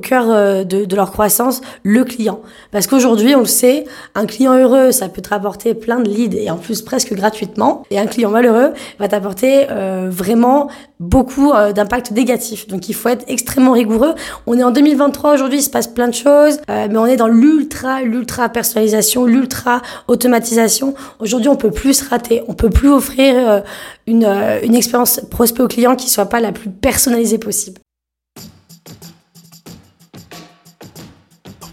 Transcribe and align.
cœur 0.00 0.24
euh, 0.28 0.64
de, 0.64 0.94
leur 0.94 1.12
croissance 1.12 1.60
le 1.82 2.04
client. 2.04 2.40
Parce 2.72 2.86
qu'aujourd'hui, 2.86 3.34
on 3.34 3.40
le 3.40 3.44
sait, 3.46 3.84
un 4.14 4.26
client 4.26 4.56
heureux, 4.56 4.92
ça 4.92 5.08
peut 5.08 5.22
te 5.22 5.28
rapporter 5.30 5.74
plein 5.74 6.00
de 6.00 6.08
leads 6.08 6.36
et 6.36 6.50
en 6.50 6.56
plus 6.56 6.82
presque 6.82 7.14
gratuitement. 7.14 7.84
Et 7.90 7.98
un 7.98 8.06
client 8.06 8.30
malheureux 8.30 8.72
va 8.98 9.08
t'apporter 9.08 9.66
euh, 9.70 10.08
vraiment 10.10 10.68
beaucoup 10.98 11.52
euh, 11.52 11.72
d'impact 11.72 12.10
négatif. 12.10 12.66
Donc 12.66 12.88
il 12.88 12.94
faut 12.94 13.08
être 13.08 13.24
extrêmement 13.28 13.72
rigoureux. 13.72 14.14
On 14.46 14.58
est 14.58 14.64
en 14.64 14.70
2023 14.70 15.34
aujourd'hui, 15.34 15.58
il 15.58 15.62
se 15.62 15.70
passe 15.70 15.86
plein 15.86 16.08
de 16.08 16.14
choses, 16.14 16.58
mais 16.68 16.96
on 16.96 17.06
est 17.06 17.16
dans 17.16 17.28
l'ultra, 17.28 18.02
l'ultra 18.02 18.48
personnalisation, 18.48 19.24
l'ultra 19.24 19.82
automatisation. 20.08 20.94
Aujourd'hui, 21.20 21.48
on 21.48 21.56
peut 21.56 21.70
plus 21.70 21.94
se 21.94 22.08
rater, 22.08 22.42
on 22.48 22.54
peut 22.54 22.70
plus 22.70 22.90
offrir 22.90 23.62
une, 24.06 24.24
une 24.62 24.74
expérience 24.74 25.20
prospect 25.30 25.62
au 25.62 25.68
client 25.68 25.96
qui 25.96 26.10
soit 26.10 26.26
pas 26.26 26.40
la 26.40 26.52
plus 26.52 26.70
personnalisée 26.70 27.38
possible. 27.38 27.80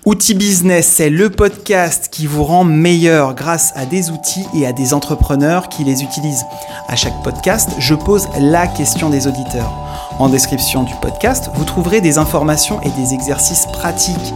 Outils 0.08 0.36
Business, 0.36 0.88
c'est 0.88 1.10
le 1.10 1.30
podcast 1.30 2.08
qui 2.10 2.28
vous 2.28 2.46
rend 2.46 2.64
meilleur 2.64 3.36
grâce 3.36 3.74
à 3.76 3.86
des 3.86 4.10
outils 4.10 4.46
et 4.56 4.66
à 4.66 4.72
des 4.72 4.94
entrepreneurs 4.94 5.68
qui 5.68 5.84
les 5.84 6.02
utilisent. 6.02 6.46
À 6.88 6.96
chaque 6.96 7.22
podcast, 7.26 7.72
je 7.78 7.94
pose 7.94 8.26
la 8.40 8.68
question 8.68 9.10
des 9.10 9.28
auditeurs. 9.28 9.70
En 10.18 10.30
description 10.30 10.84
du 10.84 10.94
podcast, 11.02 11.50
vous 11.56 11.66
trouverez 11.66 12.00
des 12.00 12.18
informations 12.20 12.80
et 12.84 12.90
des 12.92 13.14
exercices 13.14 13.66
pratiques. 13.74 14.34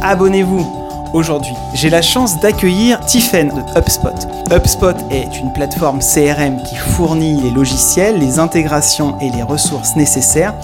Abonnez-vous. 0.00 0.66
Aujourd'hui, 1.12 1.54
j'ai 1.74 1.90
la 1.90 2.00
chance 2.00 2.40
d'accueillir 2.40 2.98
Tiffen 3.04 3.48
de 3.48 3.78
HubSpot. 3.78 4.26
HubSpot 4.50 4.96
est 5.10 5.38
une 5.38 5.52
plateforme 5.52 5.98
CRM 5.98 6.62
qui 6.62 6.76
fournit 6.76 7.38
les 7.42 7.50
logiciels, 7.50 8.18
les 8.18 8.38
intégrations 8.38 9.18
et 9.20 9.28
les 9.28 9.42
ressources 9.42 9.96
nécessaires 9.96 10.54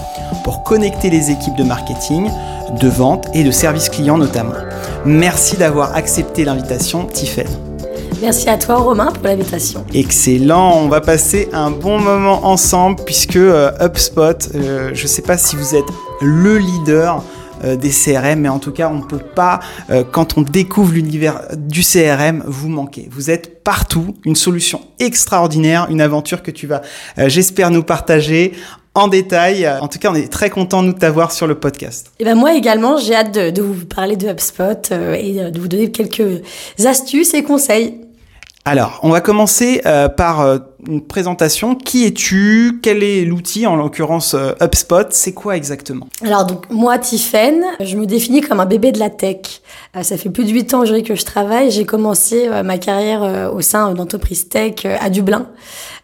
pour 0.43 0.63
connecter 0.63 1.11
les 1.11 1.29
équipes 1.29 1.57
de 1.57 1.63
marketing, 1.63 2.27
de 2.81 2.87
vente 2.87 3.27
et 3.33 3.43
de 3.43 3.51
service 3.51 3.89
client 3.89 4.17
notamment. 4.17 4.53
Merci 5.05 5.57
d'avoir 5.57 5.95
accepté 5.95 6.45
l'invitation, 6.45 7.05
Tiffen. 7.05 7.47
Merci 8.21 8.49
à 8.49 8.57
toi 8.57 8.75
Romain 8.75 9.11
pour 9.11 9.23
l'invitation. 9.23 9.85
Excellent, 9.93 10.75
on 10.75 10.87
va 10.87 11.01
passer 11.01 11.49
un 11.53 11.69
bon 11.69 11.99
moment 11.99 12.47
ensemble 12.47 12.99
puisque 13.05 13.35
euh, 13.35 13.71
HubSpot, 13.79 14.55
euh, 14.55 14.89
je 14.93 15.03
ne 15.03 15.07
sais 15.07 15.21
pas 15.21 15.37
si 15.37 15.55
vous 15.55 15.75
êtes 15.75 15.85
le 16.21 16.57
leader 16.57 17.23
euh, 17.63 17.75
des 17.75 17.91
CRM, 17.91 18.39
mais 18.39 18.49
en 18.49 18.57
tout 18.57 18.71
cas, 18.71 18.89
on 18.89 18.97
ne 18.97 19.03
peut 19.03 19.19
pas, 19.19 19.59
quand 20.11 20.37
on 20.37 20.41
découvre 20.41 20.93
l'univers 20.93 21.41
du 21.55 21.81
CRM, 21.81 22.43
vous 22.47 22.69
manquer. 22.69 23.07
Vous 23.11 23.29
êtes 23.29 23.63
partout, 23.63 24.15
une 24.25 24.35
solution 24.35 24.81
extraordinaire, 24.99 25.87
une 25.91 26.01
aventure 26.01 26.41
que 26.41 26.51
tu 26.51 26.65
vas, 26.65 26.81
j'espère, 27.17 27.69
nous 27.69 27.83
partager 27.83 28.53
en 28.97 29.07
détail. 29.07 29.69
En 29.81 29.87
tout 29.87 29.99
cas, 29.99 30.09
on 30.11 30.15
est 30.15 30.31
très 30.31 30.49
content 30.49 30.83
de 30.83 30.91
t'avoir 30.91 31.31
sur 31.31 31.47
le 31.47 31.55
podcast. 31.55 32.11
Et 32.19 32.25
ben 32.25 32.35
moi 32.35 32.55
également, 32.55 32.97
j'ai 32.97 33.15
hâte 33.15 33.33
de, 33.33 33.61
vous 33.61 33.85
parler 33.85 34.15
de 34.15 34.27
HubSpot 34.27 34.91
euh, 34.91 35.13
et 35.13 35.51
de 35.51 35.59
vous 35.59 35.67
donner 35.67 35.91
quelques 35.91 36.41
astuces 36.83 37.33
et 37.33 37.43
conseils. 37.43 38.06
Alors, 38.67 38.99
on 39.01 39.09
va 39.09 39.21
commencer 39.21 39.81
euh, 39.85 40.09
par 40.09 40.41
euh, 40.41 40.57
une 40.87 41.01
présentation. 41.01 41.73
Qui 41.73 42.05
es-tu? 42.05 42.79
Quel 42.83 43.01
est 43.01 43.23
l'outil, 43.23 43.65
en 43.65 43.77
l'occurrence 43.77 44.35
HubSpot? 44.61 45.07
C'est 45.11 45.33
quoi 45.33 45.55
exactement? 45.55 46.07
Alors, 46.21 46.45
donc, 46.45 46.69
moi, 46.69 46.97
Tiffen, 46.97 47.63
je 47.79 47.95
me 47.95 48.05
définis 48.05 48.41
comme 48.41 48.59
un 48.59 48.65
bébé 48.65 48.91
de 48.91 48.99
la 48.99 49.09
tech. 49.09 49.61
ça 50.01 50.17
fait 50.17 50.29
plus 50.29 50.43
de 50.43 50.51
8 50.51 50.73
ans 50.73 50.81
aujourd'hui 50.81 51.03
que 51.03 51.15
je 51.15 51.23
travaille. 51.23 51.71
J'ai 51.71 51.85
commencé 51.85 52.49
ma 52.63 52.77
carrière 52.77 53.51
au 53.53 53.61
sein 53.61 53.93
d'entreprises 53.93 54.49
tech 54.49 54.85
à 54.85 55.09
Dublin 55.09 55.47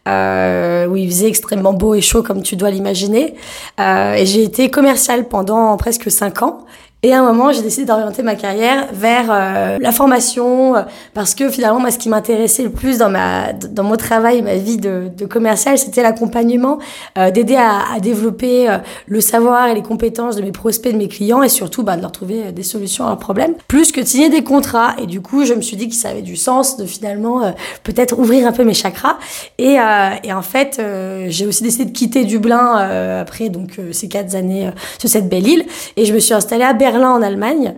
euh, 0.07 0.85
où 0.87 0.95
il 0.97 1.09
faisait 1.09 1.27
extrêmement 1.27 1.73
beau 1.73 1.95
et 1.95 2.01
chaud 2.01 2.23
comme 2.23 2.41
tu 2.41 2.55
dois 2.55 2.69
l'imaginer. 2.71 3.35
Euh, 3.79 4.13
et 4.13 4.25
j'ai 4.25 4.43
été 4.43 4.69
commerciale 4.69 5.27
pendant 5.27 5.75
presque 5.77 6.11
cinq 6.11 6.41
ans. 6.41 6.65
Et 7.05 7.11
à 7.13 7.19
un 7.19 7.25
moment, 7.25 7.51
j'ai 7.51 7.61
décidé 7.61 7.85
d'orienter 7.85 8.23
ma 8.23 8.35
carrière 8.35 8.87
vers 8.93 9.25
euh, 9.29 9.77
la 9.81 9.91
formation, 9.91 10.77
euh, 10.77 10.83
parce 11.13 11.35
que 11.35 11.49
finalement, 11.49 11.81
moi, 11.81 11.91
ce 11.91 11.97
qui 11.97 12.07
m'intéressait 12.07 12.63
le 12.63 12.69
plus 12.69 12.97
dans 12.97 13.09
ma 13.09 13.51
dans 13.51 13.83
mon 13.83 13.97
travail, 13.97 14.41
ma 14.41 14.55
vie 14.55 14.77
de, 14.77 15.09
de 15.13 15.25
commercial, 15.25 15.77
c'était 15.77 16.01
l'accompagnement, 16.01 16.79
euh, 17.17 17.29
d'aider 17.29 17.57
à, 17.57 17.93
à, 17.93 17.99
développer 17.99 18.69
le 19.07 19.19
savoir 19.19 19.67
et 19.67 19.75
les 19.75 19.81
compétences 19.81 20.37
de 20.37 20.41
mes 20.41 20.53
prospects, 20.53 20.93
de 20.93 20.97
mes 20.97 21.09
clients, 21.09 21.43
et 21.43 21.49
surtout 21.49 21.83
bah, 21.83 21.97
de 21.97 22.01
leur 22.01 22.13
trouver 22.13 22.53
des 22.53 22.63
solutions 22.63 23.03
à 23.03 23.09
leurs 23.09 23.17
problèmes, 23.17 23.55
plus 23.67 23.91
que 23.91 23.99
de 23.99 24.05
signer 24.05 24.29
des 24.29 24.45
contrats. 24.45 24.95
Et 25.01 25.05
du 25.05 25.19
coup, 25.19 25.43
je 25.43 25.53
me 25.53 25.61
suis 25.61 25.75
dit 25.75 25.89
que 25.89 25.95
ça 25.95 26.07
avait 26.07 26.21
du 26.21 26.37
sens 26.37 26.77
de 26.77 26.85
finalement 26.85 27.53
peut-être 27.83 28.17
ouvrir 28.17 28.47
un 28.47 28.53
peu 28.53 28.63
mes 28.63 28.73
chakras. 28.73 29.17
Et, 29.57 29.75
et 30.23 30.33
en 30.33 30.41
fait, 30.41 30.81
j'ai 31.27 31.45
aussi 31.45 31.63
décidé 31.63 31.83
de 31.85 31.91
quitter 31.91 32.23
Dublin 32.23 33.19
après 33.19 33.49
donc 33.49 33.77
ces 33.91 34.07
quatre 34.07 34.35
années 34.35 34.69
sur 34.99 35.09
cette 35.09 35.27
belle 35.27 35.47
île, 35.47 35.65
et 35.97 36.05
je 36.05 36.13
me 36.13 36.19
suis 36.19 36.33
installée 36.33 36.63
à 36.63 36.71
Berlin 36.73 36.92
en 37.01 37.21
Allemagne, 37.21 37.75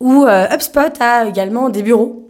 où 0.00 0.24
euh, 0.24 0.46
HubSpot 0.52 0.92
a 1.00 1.26
également 1.26 1.68
des 1.70 1.82
bureaux. 1.82 2.24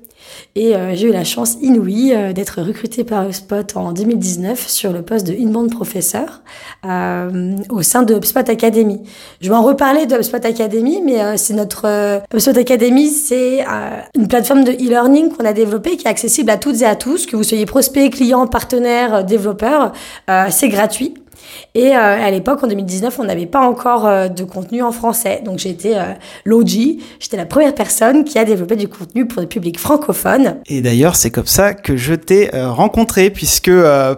Et 0.55 0.75
euh, 0.75 0.95
j'ai 0.95 1.09
eu 1.09 1.13
la 1.13 1.25
chance 1.25 1.57
inouïe 1.61 2.13
euh, 2.15 2.33
d'être 2.33 2.61
recrutée 2.63 3.05
par 3.05 3.25
HubSpot 3.25 3.77
en 3.77 3.93
2019 3.93 4.69
sur 4.69 4.93
le 4.93 5.03
poste 5.03 5.27
de 5.27 5.33
inbound 5.33 5.71
professeur 5.71 6.43
au 6.85 7.83
sein 7.83 8.03
de 8.03 8.15
HubSpot 8.15 8.49
Academy. 8.49 9.01
Je 9.41 9.49
vais 9.49 9.55
en 9.55 9.63
reparler 9.63 10.07
de 10.07 10.17
HubSpot 10.17 10.45
Academy, 10.45 11.01
mais 11.05 11.37
c'est 11.37 11.55
notre 11.55 11.87
HubSpot 12.33 12.57
Academy, 12.57 13.09
c'est 13.09 13.65
une 14.15 14.29
plateforme 14.29 14.65
de 14.65 14.73
e-learning 14.73 15.31
qu'on 15.31 15.45
a 15.45 15.53
développée 15.53 15.97
qui 15.97 16.07
est 16.07 16.11
accessible 16.11 16.51
à 16.51 16.57
toutes 16.57 16.81
et 16.83 16.87
à 16.87 16.95
tous, 16.95 17.27
que 17.27 17.37
vous 17.37 17.43
soyez 17.43 17.67
prospect, 17.67 18.11
client, 18.11 18.47
partenaire, 18.47 19.25
développeur. 19.25 19.93
c'est 20.51 20.69
gratuit. 20.69 21.15
Et 21.75 21.95
euh, 21.95 21.97
à 21.97 22.31
l'époque, 22.31 22.63
en 22.63 22.67
2019, 22.67 23.19
on 23.19 23.25
n'avait 23.25 23.47
pas 23.47 23.61
encore 23.61 24.07
euh, 24.07 24.29
de 24.29 24.45
contenu 24.45 24.83
en 24.83 24.93
français. 24.93 25.43
Donc 25.45 25.65
été 25.65 25.97
euh, 25.97 26.13
l'OG, 26.45 26.99
j'étais 27.21 27.37
la 27.37 27.47
première 27.47 27.75
personne 27.75 28.25
qui 28.25 28.39
a 28.39 28.45
développé 28.45 28.77
du 28.77 28.89
contenu 28.89 29.27
pour 29.27 29.43
le 29.43 29.49
public 29.49 29.79
francophone. 29.79 30.57
Et 30.67 30.81
d'ailleurs, 30.81 31.17
c'est 31.17 31.31
comme 31.31 31.47
ça 31.47 31.75
que 31.75 31.97
je 31.97 32.15
t'ai 32.15 32.51
rencontré, 32.53 33.31
puisque 33.31 33.71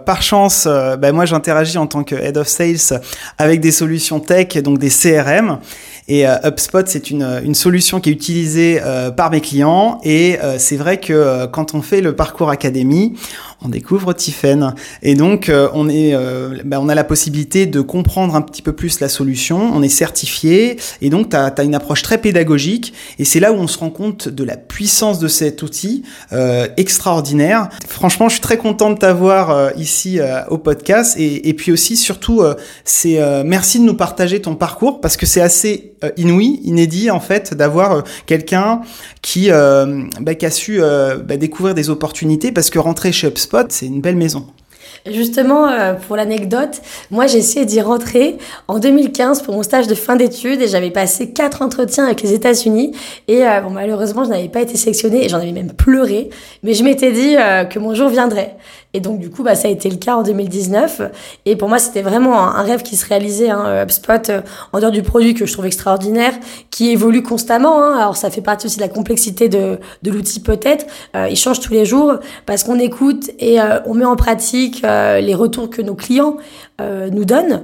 par 0.05 0.21
chance, 0.21 0.65
bah, 0.65 1.11
moi 1.11 1.25
j'interagis 1.25 1.77
en 1.77 1.87
tant 1.87 2.03
que 2.03 2.15
Head 2.15 2.37
of 2.37 2.47
Sales 2.47 3.01
avec 3.37 3.59
des 3.59 3.71
solutions 3.71 4.19
tech, 4.19 4.57
donc 4.63 4.77
des 4.77 4.89
CRM. 4.89 5.59
Et 6.07 6.25
HubSpot, 6.25 6.83
c'est 6.87 7.09
une, 7.09 7.41
une, 7.43 7.55
solution 7.55 7.99
qui 7.99 8.09
est 8.09 8.13
utilisée 8.13 8.81
par 9.15 9.31
mes 9.31 9.41
clients. 9.41 9.99
Et 10.03 10.37
c'est 10.57 10.77
vrai 10.77 10.99
que 10.99 11.45
quand 11.47 11.73
on 11.73 11.81
fait 11.81 12.01
le 12.01 12.15
parcours 12.15 12.49
académie, 12.49 13.13
on 13.63 13.69
découvre 13.69 14.13
Tiffen. 14.13 14.73
Et 15.03 15.13
donc, 15.13 15.47
euh, 15.47 15.69
on, 15.73 15.87
est, 15.87 16.15
euh, 16.15 16.57
bah, 16.65 16.79
on 16.81 16.89
a 16.89 16.95
la 16.95 17.03
possibilité 17.03 17.67
de 17.67 17.81
comprendre 17.81 18.35
un 18.35 18.41
petit 18.41 18.61
peu 18.61 18.73
plus 18.73 18.99
la 18.99 19.09
solution. 19.09 19.71
On 19.73 19.83
est 19.83 19.89
certifié. 19.89 20.77
Et 21.01 21.09
donc, 21.09 21.29
tu 21.29 21.35
as, 21.35 21.63
une 21.63 21.75
approche 21.75 22.01
très 22.01 22.17
pédagogique. 22.17 22.93
Et 23.19 23.25
c'est 23.25 23.39
là 23.39 23.51
où 23.51 23.55
on 23.55 23.67
se 23.67 23.77
rend 23.77 23.91
compte 23.91 24.27
de 24.27 24.43
la 24.43 24.57
puissance 24.57 25.19
de 25.19 25.27
cet 25.27 25.61
outil 25.61 26.03
euh, 26.33 26.67
extraordinaire. 26.77 27.69
Franchement, 27.87 28.29
je 28.29 28.33
suis 28.33 28.41
très 28.41 28.57
content 28.57 28.89
de 28.89 28.97
t'avoir 28.97 29.77
ici 29.77 30.19
au 30.49 30.57
podcast. 30.57 31.15
Et, 31.19 31.49
et, 31.49 31.53
puis 31.53 31.71
aussi, 31.71 31.95
surtout, 31.95 32.41
c'est 32.83 33.19
merci 33.45 33.79
de 33.79 33.83
nous 33.83 33.93
partager 33.93 34.41
ton 34.41 34.55
parcours 34.55 35.01
parce 35.01 35.17
que 35.17 35.25
c'est 35.25 35.41
assez 35.41 35.93
inouï, 36.17 36.61
inédit 36.63 37.11
en 37.11 37.19
fait, 37.19 37.53
d'avoir 37.53 38.03
quelqu'un 38.25 38.81
qui, 39.21 39.49
bah, 39.49 40.35
qui 40.35 40.45
a 40.45 40.51
su 40.51 40.79
bah, 40.79 41.37
découvrir 41.37 41.75
des 41.75 41.89
opportunités 41.89 42.51
parce 42.51 42.69
que 42.69 42.79
rentrer 42.79 43.11
chez 43.11 43.27
HubSpot, 43.27 43.50
c'est 43.69 43.85
une 43.85 44.01
belle 44.01 44.15
maison. 44.15 44.45
Justement, 45.05 45.67
euh, 45.67 45.93
pour 45.93 46.15
l'anecdote, 46.15 46.81
moi 47.09 47.25
j'ai 47.25 47.39
essayé 47.39 47.65
d'y 47.65 47.81
rentrer 47.81 48.37
en 48.67 48.77
2015 48.77 49.41
pour 49.41 49.55
mon 49.55 49.63
stage 49.63 49.87
de 49.87 49.95
fin 49.95 50.15
d'études 50.15 50.61
et 50.61 50.67
j'avais 50.67 50.91
passé 50.91 51.31
quatre 51.31 51.63
entretiens 51.63 52.05
avec 52.05 52.21
les 52.21 52.33
États-Unis 52.33 52.95
et 53.27 53.45
euh, 53.47 53.61
malheureusement 53.71 54.23
je 54.25 54.29
n'avais 54.29 54.49
pas 54.49 54.61
été 54.61 54.77
sélectionnée 54.77 55.25
et 55.25 55.29
j'en 55.29 55.37
avais 55.37 55.53
même 55.53 55.73
pleuré, 55.73 56.29
mais 56.61 56.73
je 56.73 56.83
m'étais 56.83 57.11
dit 57.11 57.35
euh, 57.37 57.63
que 57.63 57.79
mon 57.79 57.95
jour 57.95 58.09
viendrait. 58.09 58.57
Et 58.93 58.99
donc, 58.99 59.19
du 59.19 59.29
coup, 59.29 59.43
bah, 59.43 59.55
ça 59.55 59.67
a 59.67 59.71
été 59.71 59.89
le 59.89 59.97
cas 59.97 60.15
en 60.15 60.23
2019. 60.23 61.01
Et 61.45 61.55
pour 61.55 61.69
moi, 61.69 61.79
c'était 61.79 62.01
vraiment 62.01 62.39
un, 62.39 62.61
rêve 62.61 62.83
qui 62.83 62.95
se 62.95 63.07
réalisait. 63.07 63.49
Hein, 63.49 63.83
HubSpot, 63.83 64.29
euh, 64.29 64.41
en 64.73 64.79
dehors 64.79 64.91
du 64.91 65.01
produit 65.01 65.33
que 65.33 65.45
je 65.45 65.53
trouve 65.53 65.65
extraordinaire, 65.65 66.33
qui 66.69 66.91
évolue 66.91 67.23
constamment. 67.23 67.81
Hein. 67.81 67.97
Alors, 67.97 68.17
ça 68.17 68.29
fait 68.29 68.41
partie 68.41 68.67
aussi 68.67 68.77
de 68.77 68.81
la 68.81 68.89
complexité 68.89 69.49
de, 69.49 69.79
de 70.03 70.11
l'outil 70.11 70.39
peut-être. 70.39 70.85
Euh, 71.15 71.27
il 71.29 71.35
change 71.35 71.59
tous 71.59 71.73
les 71.73 71.85
jours 71.85 72.19
parce 72.45 72.63
qu'on 72.63 72.79
écoute 72.79 73.31
et 73.39 73.61
euh, 73.61 73.79
on 73.85 73.93
met 73.93 74.05
en 74.05 74.15
pratique 74.15 74.83
euh, 74.83 75.19
les 75.19 75.35
retours 75.35 75.69
que 75.69 75.81
nos 75.81 75.95
clients 75.95 76.37
nous 77.11 77.25
donnent. 77.25 77.63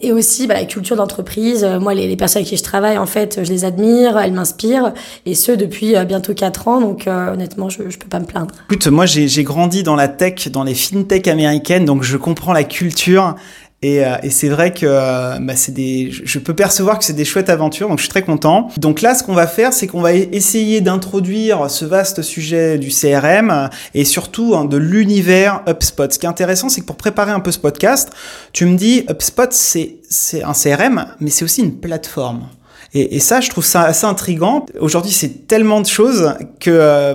et 0.00 0.12
aussi, 0.12 0.46
bah, 0.46 0.54
la 0.54 0.64
culture 0.64 0.96
d'entreprise. 0.96 1.64
moi, 1.80 1.94
les, 1.94 2.08
les, 2.08 2.16
personnes 2.16 2.40
avec 2.40 2.48
qui 2.48 2.56
je 2.56 2.62
travaille, 2.62 2.98
en 2.98 3.06
fait, 3.06 3.40
je 3.42 3.50
les 3.50 3.64
admire, 3.64 4.18
elles 4.18 4.32
m'inspirent. 4.32 4.92
Et 5.26 5.34
ce, 5.34 5.52
depuis 5.52 5.94
bientôt 6.06 6.34
4 6.34 6.68
ans. 6.68 6.80
Donc, 6.80 7.06
honnêtement, 7.06 7.68
je 7.68 7.82
ne 7.82 7.88
peux 7.88 8.08
pas 8.08 8.20
me 8.20 8.26
plaindre. 8.26 8.54
Écoute, 8.70 8.86
moi, 8.88 9.06
j'ai 9.06 9.44
grandi 9.44 9.82
dans 9.82 9.96
la 9.96 10.08
tech 10.08 10.48
dans 10.48 10.64
les 10.64 10.74
fintech 10.74 11.28
américaines, 11.28 11.84
donc 11.84 12.02
je 12.02 12.16
comprends 12.16 12.52
la 12.52 12.64
culture. 12.64 13.36
Et, 13.82 14.04
euh, 14.04 14.16
et 14.22 14.28
c'est 14.28 14.50
vrai 14.50 14.74
que 14.74 14.84
euh, 14.84 15.38
bah, 15.40 15.56
c'est 15.56 15.72
des, 15.72 16.10
je 16.10 16.38
peux 16.38 16.54
percevoir 16.54 16.98
que 16.98 17.04
c'est 17.04 17.14
des 17.14 17.24
chouettes 17.24 17.48
aventures, 17.48 17.88
donc 17.88 17.96
je 17.96 18.02
suis 18.02 18.10
très 18.10 18.22
content. 18.22 18.68
Donc 18.76 19.00
là, 19.00 19.14
ce 19.14 19.22
qu'on 19.22 19.32
va 19.32 19.46
faire, 19.46 19.72
c'est 19.72 19.86
qu'on 19.86 20.02
va 20.02 20.12
essayer 20.12 20.82
d'introduire 20.82 21.70
ce 21.70 21.86
vaste 21.86 22.20
sujet 22.20 22.76
du 22.76 22.90
CRM 22.90 23.70
et 23.94 24.04
surtout 24.04 24.54
hein, 24.54 24.66
de 24.66 24.76
l'univers 24.76 25.62
HubSpot. 25.66 26.12
Ce 26.12 26.18
qui 26.18 26.26
est 26.26 26.28
intéressant, 26.28 26.68
c'est 26.68 26.82
que 26.82 26.86
pour 26.86 26.96
préparer 26.96 27.32
un 27.32 27.40
peu 27.40 27.52
ce 27.52 27.58
podcast, 27.58 28.10
tu 28.52 28.66
me 28.66 28.76
dis 28.76 29.06
HubSpot, 29.08 29.50
c'est 29.50 29.96
c'est 30.10 30.42
un 30.42 30.52
CRM, 30.52 31.06
mais 31.20 31.30
c'est 31.30 31.44
aussi 31.44 31.62
une 31.62 31.78
plateforme. 31.78 32.48
Et, 32.92 33.16
et, 33.16 33.20
ça, 33.20 33.40
je 33.40 33.48
trouve 33.48 33.64
ça 33.64 33.82
assez 33.82 34.04
intrigant. 34.04 34.66
Aujourd'hui, 34.80 35.12
c'est 35.12 35.46
tellement 35.46 35.80
de 35.80 35.86
choses 35.86 36.34
que 36.58 36.70
euh, 36.70 37.14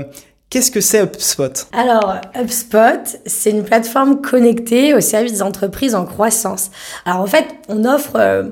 Qu'est-ce 0.56 0.72
que 0.72 0.80
c'est 0.80 1.04
HubSpot? 1.04 1.68
Alors, 1.74 2.16
HubSpot, 2.34 3.18
c'est 3.26 3.50
une 3.50 3.66
plateforme 3.66 4.22
connectée 4.22 4.94
au 4.94 5.02
service 5.02 5.34
des 5.34 5.42
entreprises 5.42 5.94
en 5.96 6.06
croissance. 6.06 6.72
Alors, 7.04 7.20
en 7.20 7.26
fait, 7.26 7.46
on 7.68 7.84
offre 7.84 8.14
euh, 8.16 8.44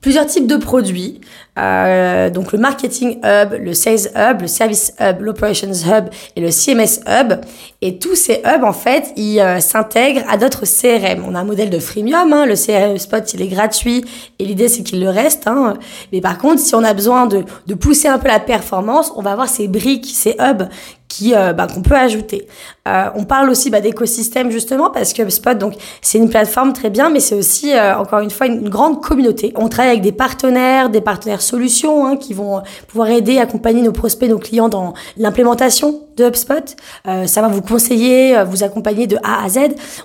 plusieurs 0.00 0.26
types 0.26 0.48
de 0.48 0.56
produits. 0.56 1.20
Euh, 1.60 2.30
donc, 2.30 2.50
le 2.50 2.58
Marketing 2.58 3.20
Hub, 3.22 3.52
le 3.52 3.74
Sales 3.74 4.10
Hub, 4.16 4.40
le 4.40 4.48
Service 4.48 4.92
Hub, 4.98 5.20
l'Operations 5.20 5.70
Hub 5.70 6.06
et 6.34 6.40
le 6.40 6.50
CMS 6.50 6.98
Hub. 7.06 7.34
Et 7.80 7.98
tous 8.00 8.16
ces 8.16 8.42
hubs, 8.44 8.64
en 8.64 8.72
fait, 8.72 9.12
ils 9.16 9.38
euh, 9.38 9.60
s'intègrent 9.60 10.24
à 10.28 10.38
d'autres 10.38 10.64
CRM. 10.64 11.24
On 11.28 11.36
a 11.36 11.38
un 11.38 11.44
modèle 11.44 11.70
de 11.70 11.78
freemium. 11.78 12.32
Hein, 12.32 12.44
le 12.44 12.56
CRM 12.56 12.96
HubSpot, 12.96 13.34
il 13.34 13.40
est 13.40 13.46
gratuit. 13.46 14.04
Et 14.40 14.46
l'idée, 14.46 14.66
c'est 14.66 14.82
qu'il 14.82 15.00
le 15.00 15.10
reste. 15.10 15.46
Hein. 15.46 15.74
Mais 16.12 16.20
par 16.20 16.38
contre, 16.38 16.58
si 16.58 16.74
on 16.74 16.82
a 16.82 16.92
besoin 16.92 17.26
de, 17.26 17.44
de 17.68 17.74
pousser 17.74 18.08
un 18.08 18.18
peu 18.18 18.26
la 18.26 18.40
performance, 18.40 19.12
on 19.14 19.22
va 19.22 19.30
avoir 19.30 19.48
ces 19.48 19.68
briques, 19.68 20.10
ces 20.12 20.34
hubs 20.40 20.66
qui 21.12 21.34
euh, 21.34 21.52
bah, 21.52 21.66
qu'on 21.66 21.82
peut 21.82 21.94
ajouter. 21.94 22.46
Euh, 22.88 23.10
on 23.14 23.24
parle 23.24 23.50
aussi 23.50 23.68
bah, 23.68 23.82
d'écosystème 23.82 24.50
justement 24.50 24.88
parce 24.88 25.12
que 25.12 25.22
HubSpot 25.22 25.54
donc 25.54 25.74
c'est 26.00 26.16
une 26.16 26.30
plateforme 26.30 26.72
très 26.72 26.88
bien, 26.88 27.10
mais 27.10 27.20
c'est 27.20 27.34
aussi 27.34 27.74
euh, 27.74 27.98
encore 27.98 28.20
une 28.20 28.30
fois 28.30 28.46
une, 28.46 28.70
grande 28.70 29.02
communauté. 29.02 29.52
On 29.56 29.68
travaille 29.68 29.90
avec 29.90 30.02
des 30.02 30.12
partenaires, 30.12 30.88
des 30.88 31.02
partenaires 31.02 31.42
solutions 31.42 32.06
hein, 32.06 32.16
qui 32.16 32.32
vont 32.32 32.62
pouvoir 32.88 33.10
aider, 33.10 33.38
accompagner 33.38 33.82
nos 33.82 33.92
prospects, 33.92 34.30
nos 34.30 34.38
clients 34.38 34.70
dans 34.70 34.94
l'implémentation 35.18 36.00
de 36.16 36.24
HubSpot. 36.24 36.76
Euh, 37.08 37.26
ça 37.26 37.40
va 37.40 37.48
vous 37.48 37.62
conseiller, 37.62 38.36
euh, 38.36 38.44
vous 38.44 38.62
accompagner 38.62 39.06
de 39.06 39.16
A 39.22 39.44
à 39.44 39.48
Z. 39.48 39.58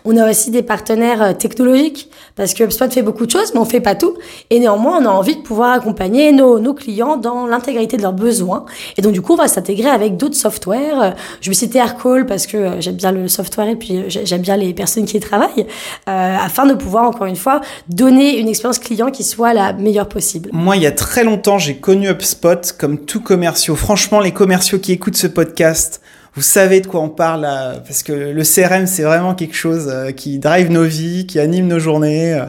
On 0.06 0.16
a 0.18 0.30
aussi 0.30 0.52
des 0.52 0.64
partenaires 0.64 1.22
euh, 1.22 1.34
technologiques 1.34 2.10
parce 2.36 2.54
que 2.54 2.64
HubSpot 2.64 2.92
fait 2.92 3.02
beaucoup 3.02 3.26
de 3.26 3.32
choses, 3.32 3.54
mais 3.54 3.60
on 3.60 3.66
fait 3.66 3.82
pas 3.82 3.96
tout. 3.96 4.16
Et 4.50 4.60
néanmoins, 4.60 5.00
on 5.02 5.06
a 5.06 5.10
envie 5.10 5.36
de 5.36 5.42
pouvoir 5.42 5.74
accompagner 5.74 6.32
nos, 6.32 6.74
clients 6.74 7.18
dans 7.18 7.48
l'intégralité 7.48 7.98
de 7.98 8.02
leurs 8.04 8.14
besoins. 8.14 8.66
Et 8.98 9.02
donc, 9.02 9.14
du 9.14 9.22
coup, 9.22 9.34
on 9.34 9.38
va 9.38 9.48
s'intégrer 9.48 9.90
avec 9.90 10.18
d'autres 10.18 10.36
softwares. 10.36 11.16
Je 11.42 11.50
vais 11.50 11.56
citer 11.56 11.80
Aircall 11.80 12.26
parce 12.26 12.46
que 12.46 12.80
j'aime 12.80 12.96
bien 12.96 13.12
le 13.12 13.28
software 13.28 13.70
et 13.70 13.76
puis 13.76 14.04
j'aime 14.08 14.42
bien 14.42 14.58
les 14.58 14.74
personnes 14.74 15.06
qui 15.06 15.18
y 15.18 15.20
travaillent, 15.20 15.66
afin 16.06 16.66
de 16.66 16.74
pouvoir, 16.74 17.06
encore 17.06 17.26
une 17.26 17.36
fois, 17.36 17.62
donner 17.90 18.38
une 18.38 18.48
expérience 18.48 18.80
client 18.80 19.10
qui 19.10 19.24
soit 19.24 19.54
la 19.54 19.74
meilleure 19.74 20.10
possible. 20.10 20.50
Moi, 20.54 20.76
il 20.76 20.84
y 20.84 20.88
a 20.88 20.92
très 20.92 21.24
longtemps, 21.24 21.58
j'ai 21.58 21.78
connu 21.78 22.10
HubSpot 22.10 22.74
comme 22.78 23.00
tout 23.00 23.22
commerciaux. 23.22 23.76
Franchement, 23.76 24.20
les 24.20 24.32
commerciaux 24.32 24.80
qui 24.80 24.92
écoutent 24.92 25.18
ce 25.18 25.28
podcast, 25.28 26.02
vous 26.38 26.44
savez 26.44 26.82
de 26.82 26.88
quoi 26.88 27.02
on 27.02 27.10
parle 27.10 27.48
parce 27.88 28.04
que 28.04 28.14
le 28.14 28.44
CRM 28.44 28.86
c'est 28.86 29.02
vraiment 29.02 29.34
quelque 29.34 29.56
chose 29.56 29.90
euh, 29.92 30.12
qui 30.12 30.38
drive 30.38 30.70
nos 30.70 30.84
vies, 30.84 31.26
qui 31.26 31.40
anime 31.40 31.68
nos 31.68 31.80
journées. 31.80 32.36
Euh. 32.36 32.46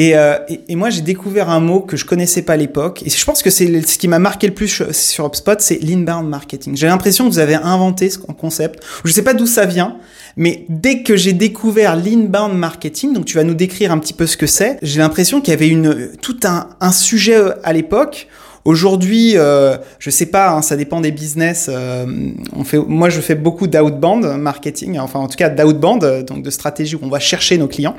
Euh, 0.00 0.38
et, 0.48 0.60
et, 0.68 0.76
moi 0.76 0.88
j'ai 0.88 1.02
découvert 1.02 1.50
un 1.50 1.60
mot 1.60 1.80
que 1.80 1.98
je 1.98 2.06
connaissais 2.06 2.40
pas 2.40 2.54
à 2.54 2.56
l'époque 2.56 3.02
et 3.04 3.10
je 3.10 3.24
pense 3.26 3.42
que 3.42 3.50
c'est 3.50 3.86
ce 3.86 3.98
qui 3.98 4.08
m'a 4.08 4.18
marqué 4.18 4.46
le 4.46 4.54
plus 4.54 4.82
sur 4.90 5.26
HubSpot, 5.26 5.56
c'est 5.58 5.82
l'inbound 5.82 6.26
marketing. 6.26 6.74
J'ai 6.74 6.86
l'impression 6.86 7.26
que 7.26 7.30
vous 7.30 7.38
avez 7.38 7.56
inventé 7.56 8.08
ce 8.08 8.16
concept. 8.16 8.82
Je 9.04 9.12
sais 9.12 9.22
pas 9.22 9.34
d'où 9.34 9.44
ça 9.44 9.66
vient, 9.66 9.98
mais 10.38 10.64
dès 10.70 11.02
que 11.02 11.14
j'ai 11.14 11.34
découvert 11.34 11.94
l'inbound 11.94 12.54
marketing, 12.56 13.12
donc 13.12 13.26
tu 13.26 13.36
vas 13.36 13.44
nous 13.44 13.52
décrire 13.52 13.92
un 13.92 13.98
petit 13.98 14.14
peu 14.14 14.26
ce 14.26 14.38
que 14.38 14.46
c'est, 14.46 14.78
j'ai 14.80 15.00
l'impression 15.00 15.42
qu'il 15.42 15.50
y 15.50 15.56
avait 15.56 15.68
une 15.68 16.12
tout 16.22 16.40
un 16.42 16.92
sujet 16.92 17.36
à 17.62 17.74
l'époque 17.74 18.28
Aujourd'hui, 18.64 19.32
euh, 19.36 19.76
je 19.98 20.10
sais 20.10 20.26
pas, 20.26 20.50
hein, 20.50 20.62
ça 20.62 20.76
dépend 20.76 21.00
des 21.00 21.10
business. 21.10 21.68
Euh, 21.68 22.06
on 22.54 22.62
fait, 22.62 22.78
moi, 22.78 23.08
je 23.08 23.20
fais 23.20 23.34
beaucoup 23.34 23.66
d'outbound 23.66 24.24
marketing, 24.38 24.98
enfin 24.98 25.18
en 25.18 25.26
tout 25.26 25.36
cas 25.36 25.48
d'outbound, 25.48 26.24
donc 26.24 26.42
de 26.42 26.50
stratégie 26.50 26.94
où 26.94 27.00
on 27.02 27.08
va 27.08 27.18
chercher 27.18 27.58
nos 27.58 27.66
clients. 27.66 27.96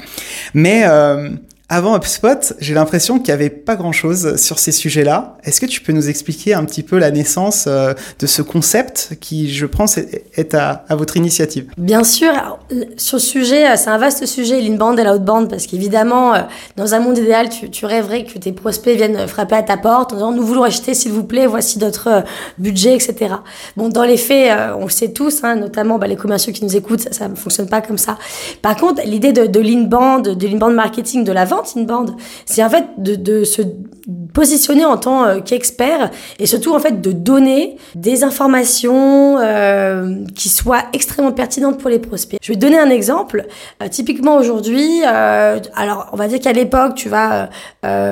Mais 0.53 0.83
euh, 0.85 1.29
avant 1.69 1.95
HubSpot, 1.95 2.53
j'ai 2.59 2.73
l'impression 2.73 3.17
qu'il 3.19 3.27
n'y 3.27 3.31
avait 3.31 3.49
pas 3.49 3.75
grand-chose 3.77 4.35
sur 4.35 4.59
ces 4.59 4.73
sujets-là. 4.73 5.37
Est-ce 5.45 5.61
que 5.61 5.65
tu 5.65 5.79
peux 5.79 5.93
nous 5.93 6.09
expliquer 6.09 6.53
un 6.53 6.65
petit 6.65 6.83
peu 6.83 6.99
la 6.99 7.09
naissance 7.09 7.65
euh, 7.67 7.93
de 8.19 8.27
ce 8.27 8.41
concept 8.41 9.17
qui, 9.21 9.51
je 9.51 9.65
pense, 9.65 9.97
est 9.97 10.53
à, 10.55 10.83
votre 10.89 11.15
initiative? 11.15 11.67
Bien 11.77 12.03
sûr. 12.03 12.59
sur 12.97 13.19
ce 13.21 13.25
sujet, 13.25 13.65
euh, 13.65 13.75
c'est 13.77 13.89
un 13.89 13.97
vaste 13.97 14.25
sujet, 14.25 14.59
l'inbound 14.59 14.99
et 14.99 15.05
l'outbound, 15.05 15.49
parce 15.49 15.65
qu'évidemment, 15.65 16.35
euh, 16.35 16.39
dans 16.75 16.95
un 16.95 16.99
monde 16.99 17.17
idéal, 17.17 17.47
tu, 17.49 17.85
rêverais 17.85 18.25
que 18.25 18.37
tes 18.37 18.51
prospects 18.51 18.95
viennent 18.95 19.25
frapper 19.27 19.55
à 19.55 19.63
ta 19.63 19.77
porte 19.77 20.11
en 20.11 20.15
disant 20.17 20.31
«nous 20.33 20.43
voulons 20.43 20.63
acheter, 20.63 20.93
s'il 20.93 21.13
vous 21.13 21.23
plaît, 21.23 21.47
voici 21.47 21.79
notre 21.79 22.23
budget, 22.57 22.93
etc.» 22.93 23.35
Bon, 23.77 23.87
dans 23.87 24.03
les 24.03 24.17
faits, 24.17 24.51
on 24.77 24.83
le 24.83 24.91
sait 24.91 25.13
tous, 25.13 25.43
hein, 25.43 25.55
notamment 25.55 25.97
bah, 25.97 26.07
les 26.07 26.17
commerciaux 26.17 26.51
qui 26.51 26.65
nous 26.65 26.75
écoutent, 26.75 27.07
ça 27.11 27.29
ne 27.29 27.35
fonctionne 27.35 27.69
pas 27.69 27.81
comme 27.81 27.97
ça. 27.97 28.17
Par 28.61 28.75
contre, 28.75 29.01
l'idée 29.05 29.31
de, 29.31 29.45
de 29.45 29.59
l'inbound, 29.61 30.27
de 30.27 30.47
l'inbound 30.47 30.75
marketing, 30.75 31.23
de 31.23 31.31
la 31.31 31.45
vente, 31.45 31.62
bande, 31.85 32.15
c'est 32.45 32.63
en 32.63 32.69
fait 32.69 32.85
de, 32.97 33.43
se 33.43 33.61
positionner 34.33 34.85
en 34.85 34.97
tant 34.97 35.25
euh, 35.25 35.39
qu'expert 35.39 36.09
et 36.39 36.45
surtout 36.45 36.73
en 36.73 36.79
fait 36.79 37.01
de 37.01 37.11
donner 37.11 37.77
des 37.95 38.23
informations 38.23 39.37
euh, 39.39 40.25
qui 40.35 40.49
soient 40.49 40.83
extrêmement 40.93 41.31
pertinentes 41.31 41.79
pour 41.79 41.89
les 41.89 41.99
prospects. 41.99 42.39
Je 42.41 42.51
vais 42.51 42.57
donner 42.57 42.77
un 42.79 42.89
exemple. 42.89 43.45
Euh, 43.81 43.87
typiquement 43.87 44.37
aujourd'hui, 44.37 45.03
alors 45.03 46.09
on 46.11 46.17
va 46.17 46.27
dire 46.27 46.39
qu'à 46.39 46.53
l'époque 46.53 46.95
tu 46.95 47.09
vas 47.09 47.49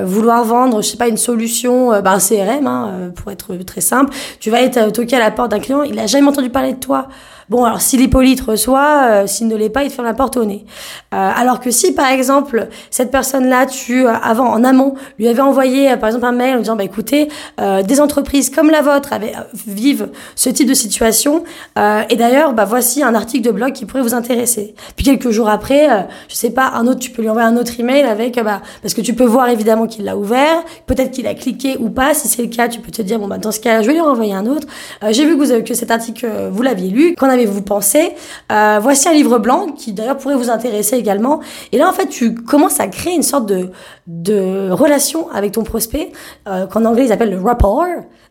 vouloir 0.04 0.44
vendre, 0.44 0.82
je 0.82 0.88
sais 0.88 0.96
pas, 0.96 1.08
une 1.08 1.16
solution, 1.16 1.90
ben, 2.00 2.12
un 2.12 2.18
CRM 2.18 2.66
hein, 2.66 3.12
pour 3.14 3.30
être 3.32 3.54
très 3.64 3.80
simple. 3.80 4.14
Tu 4.40 4.50
vas 4.50 4.62
être 4.62 4.92
toqué 4.92 5.16
à 5.16 5.20
la 5.20 5.30
porte 5.30 5.50
d'un 5.50 5.60
client, 5.60 5.82
il 5.82 5.98
a 5.98 6.06
jamais 6.06 6.28
entendu 6.28 6.50
parler 6.50 6.72
de 6.72 6.78
toi. 6.80 7.08
Bon, 7.48 7.64
alors 7.64 7.80
si 7.80 7.96
l'Hippolyte 7.96 8.40
reçoit, 8.40 9.02
euh, 9.04 9.26
s'il 9.26 9.48
ne 9.48 9.56
l'est 9.56 9.70
pas, 9.70 9.84
il 9.84 9.90
te 9.90 9.94
ferme 9.94 10.06
la 10.06 10.14
porte 10.14 10.36
au 10.36 10.44
nez. 10.44 10.64
Euh, 11.12 11.30
alors 11.36 11.60
que 11.60 11.70
si, 11.70 11.92
par 11.92 12.08
exemple, 12.08 12.68
cette 12.90 13.10
personne-là, 13.10 13.66
tu, 13.66 14.06
euh, 14.06 14.12
avant, 14.22 14.48
en 14.48 14.64
amont, 14.64 14.94
lui 15.18 15.28
avais 15.28 15.40
envoyé, 15.40 15.96
par 15.96 16.08
exemple, 16.08 16.26
un 16.26 16.32
mail 16.32 16.56
en 16.56 16.58
disant, 16.60 16.76
bah 16.76 16.84
écoutez, 16.84 17.28
des 17.58 18.00
entreprises 18.00 18.50
comme 18.50 18.70
la 18.70 18.82
vôtre 18.82 19.12
avaient, 19.12 19.32
vivent 19.66 20.08
ce 20.34 20.50
type 20.50 20.68
de 20.68 20.74
situation, 20.74 21.44
et 21.76 22.16
d'ailleurs, 22.16 22.52
bah 22.52 22.64
voici 22.64 23.02
un 23.02 23.14
article 23.14 23.46
de 23.46 23.52
blog 23.52 23.72
qui 23.72 23.84
pourrait 23.84 24.02
vous 24.02 24.14
intéresser. 24.14 24.74
Puis 24.96 25.04
quelques 25.04 25.30
jours 25.30 25.48
après, 25.48 26.06
je 26.28 26.34
sais 26.34 26.50
pas, 26.50 26.72
un 26.74 26.86
autre, 26.86 27.00
tu 27.00 27.10
peux 27.10 27.22
lui 27.22 27.28
envoyer 27.28 27.46
un 27.46 27.56
autre 27.56 27.78
email 27.78 28.02
avec, 28.02 28.42
bah, 28.42 28.62
parce 28.82 28.94
que 28.94 29.00
tu 29.00 29.14
peux 29.14 29.24
voir 29.24 29.48
évidemment 29.48 29.86
qu'il 29.86 30.04
l'a 30.04 30.16
ouvert, 30.16 30.62
peut-être 30.86 31.10
qu'il 31.10 31.26
a 31.26 31.34
cliqué 31.34 31.76
ou 31.78 31.90
pas. 31.90 32.14
Si 32.14 32.28
c'est 32.28 32.42
le 32.42 32.48
cas, 32.48 32.68
tu 32.68 32.80
peux 32.80 32.90
te 32.90 33.02
dire, 33.02 33.18
bon, 33.18 33.28
bah 33.28 33.38
dans 33.38 33.52
ce 33.52 33.60
cas, 33.60 33.82
je 33.82 33.86
vais 33.86 33.94
lui 33.94 34.00
renvoyer 34.00 34.34
un 34.34 34.46
autre. 34.46 34.66
J'ai 35.10 35.24
vu 35.24 35.36
que, 35.36 35.44
vous, 35.44 35.62
que 35.62 35.74
cet 35.74 35.90
article, 35.90 36.28
vous 36.50 36.62
l'aviez 36.62 36.90
lu, 36.90 37.14
avait 37.32 37.44
vous 37.44 37.62
pensez 37.62 38.14
euh, 38.50 38.78
Voici 38.80 39.08
un 39.08 39.12
livre 39.12 39.38
blanc 39.38 39.68
qui 39.76 39.92
d'ailleurs 39.92 40.16
pourrait 40.16 40.36
vous 40.36 40.50
intéresser 40.50 40.96
également. 40.96 41.40
Et 41.72 41.78
là, 41.78 41.88
en 41.88 41.92
fait, 41.92 42.06
tu 42.06 42.34
commences 42.34 42.80
à 42.80 42.88
créer 42.88 43.14
une 43.14 43.22
sorte 43.22 43.46
de, 43.46 43.70
de 44.06 44.70
relation 44.70 45.30
avec 45.30 45.52
ton 45.52 45.62
prospect, 45.62 46.12
euh, 46.48 46.66
qu'en 46.66 46.84
anglais 46.84 47.06
ils 47.06 47.12
appellent 47.12 47.30
le 47.30 47.40
rapport, 47.40 47.84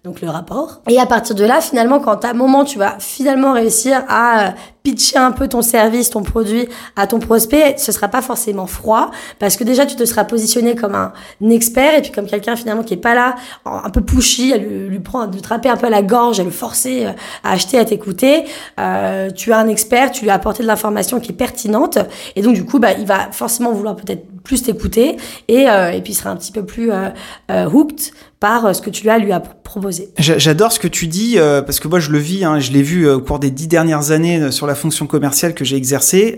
donc 0.03 0.21
le 0.21 0.29
rapport. 0.29 0.81
Et 0.89 0.99
à 0.99 1.05
partir 1.05 1.35
de 1.35 1.43
là, 1.43 1.61
finalement, 1.61 1.99
quand 1.99 2.25
à 2.25 2.29
un 2.29 2.33
moment 2.33 2.63
tu 2.63 2.77
vas 2.79 2.95
finalement 2.99 3.53
réussir 3.53 4.03
à 4.09 4.53
pitcher 4.83 5.17
un 5.17 5.31
peu 5.31 5.47
ton 5.47 5.61
service, 5.61 6.09
ton 6.09 6.23
produit 6.23 6.67
à 6.95 7.05
ton 7.05 7.19
prospect, 7.19 7.75
ce 7.77 7.91
sera 7.91 8.07
pas 8.07 8.21
forcément 8.21 8.65
froid 8.65 9.11
parce 9.37 9.55
que 9.55 9.63
déjà 9.63 9.85
tu 9.85 9.95
te 9.95 10.05
seras 10.05 10.23
positionné 10.23 10.75
comme 10.75 10.95
un, 10.95 11.13
expert 11.49 11.95
et 11.95 12.01
puis 12.01 12.11
comme 12.11 12.25
quelqu'un 12.25 12.55
finalement 12.55 12.83
qui 12.83 12.95
est 12.95 12.97
pas 12.97 13.13
là, 13.13 13.35
un 13.65 13.89
peu 13.89 14.01
pushy, 14.01 14.53
à 14.53 14.57
lui, 14.57 14.87
lui 14.87 14.99
prendre, 14.99 15.33
lui 15.33 15.41
trapper 15.41 15.69
un 15.69 15.77
peu 15.77 15.87
à 15.87 15.89
la 15.89 16.01
gorge 16.01 16.39
et 16.39 16.43
le 16.43 16.51
forcer 16.51 17.05
euh, 17.05 17.11
à 17.43 17.51
acheter, 17.51 17.77
à 17.77 17.85
t'écouter. 17.85 18.45
Euh, 18.79 19.29
tu 19.29 19.51
as 19.51 19.59
un 19.59 19.67
expert, 19.67 20.11
tu 20.11 20.23
lui 20.23 20.31
as 20.31 20.35
apporté 20.35 20.63
de 20.63 20.67
l'information 20.67 21.19
qui 21.19 21.31
est 21.31 21.35
pertinente 21.35 21.97
et 22.35 22.41
donc 22.41 22.55
du 22.55 22.65
coup 22.65 22.79
bah 22.79 22.93
il 22.97 23.05
va 23.05 23.31
forcément 23.31 23.71
vouloir 23.71 23.95
peut-être 23.95 24.25
plus 24.51 24.63
t'écouter 24.63 25.15
et, 25.47 25.69
euh, 25.69 25.91
et 25.91 26.01
puis 26.01 26.11
il 26.11 26.15
sera 26.15 26.29
un 26.29 26.35
petit 26.35 26.51
peu 26.51 26.65
plus 26.65 26.91
euh, 26.91 27.07
euh, 27.49 27.69
hooked 27.69 28.11
par 28.41 28.75
ce 28.75 28.81
que 28.81 28.89
tu 28.89 29.03
lui 29.03 29.09
as 29.09 29.17
lui 29.17 29.31
a 29.31 29.39
proposé. 29.39 30.09
J'adore 30.17 30.73
ce 30.73 30.79
que 30.79 30.89
tu 30.89 31.07
dis 31.07 31.37
parce 31.37 31.79
que 31.79 31.87
moi 31.87 31.99
je 31.99 32.09
le 32.09 32.17
vis, 32.17 32.43
hein, 32.43 32.59
je 32.59 32.71
l'ai 32.71 32.81
vu 32.81 33.07
au 33.07 33.21
cours 33.21 33.37
des 33.37 33.51
dix 33.51 33.67
dernières 33.67 34.09
années 34.09 34.51
sur 34.51 34.65
la 34.65 34.73
fonction 34.73 35.05
commerciale 35.05 35.53
que 35.53 35.63
j'ai 35.63 35.75
exercée. 35.75 36.37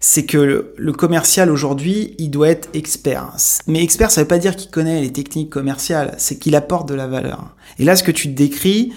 c'est 0.00 0.26
que 0.26 0.36
le, 0.76 0.92
commercial 0.92 1.50
aujourd'hui, 1.50 2.14
il 2.18 2.28
doit 2.28 2.50
être 2.50 2.68
expert. 2.74 3.32
Mais 3.66 3.82
expert, 3.82 4.10
ça 4.10 4.20
veut 4.20 4.28
pas 4.28 4.36
dire 4.36 4.54
qu'il 4.54 4.70
connaît 4.70 5.00
les 5.00 5.12
techniques 5.12 5.48
commerciales, 5.48 6.14
c'est 6.18 6.38
qu'il 6.38 6.54
apporte 6.54 6.86
de 6.86 6.94
la 6.94 7.06
valeur. 7.06 7.56
Et 7.78 7.84
là, 7.84 7.96
ce 7.96 8.02
que 8.02 8.12
tu 8.12 8.28
décris, 8.28 8.92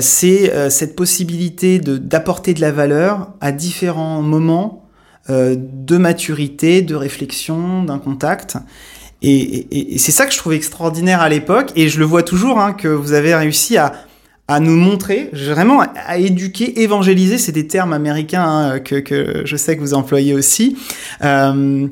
c'est 0.00 0.70
cette 0.70 0.96
possibilité 0.96 1.78
d'apporter 1.78 2.52
de 2.52 2.60
la 2.60 2.72
valeur 2.72 3.30
à 3.40 3.52
différents 3.52 4.22
moments 4.22 4.89
euh, 5.28 5.54
de 5.58 5.96
maturité, 5.98 6.80
de 6.82 6.94
réflexion, 6.94 7.82
d'un 7.84 7.98
contact. 7.98 8.56
Et, 9.22 9.98
c'est 9.98 10.12
ça 10.12 10.24
que 10.24 10.32
je 10.32 10.38
trouve 10.38 10.54
extraordinaire 10.54 11.20
à 11.20 11.28
l'époque, 11.28 11.72
et 11.76 11.88
je 11.88 11.98
le 11.98 12.06
vois 12.06 12.22
toujours, 12.22 12.58
hein, 12.58 12.72
que 12.72 12.88
vous 12.88 13.12
avez 13.12 13.34
réussi 13.34 13.76
à, 13.76 13.92
nous 14.60 14.74
montrer, 14.74 15.30
vraiment 15.32 15.80
à, 15.80 16.18
éduquer, 16.18 16.80
évangéliser, 16.82 17.38
c'est 17.38 17.52
des 17.52 17.68
termes 17.68 17.92
américains 17.92 18.42
hein, 18.42 18.80
que, 18.80 19.42
je 19.44 19.56
sais 19.56 19.76
que 19.76 19.80
vous 19.80 19.94
employez 19.94 20.34
aussi, 20.34 20.76
euh, 21.22 21.86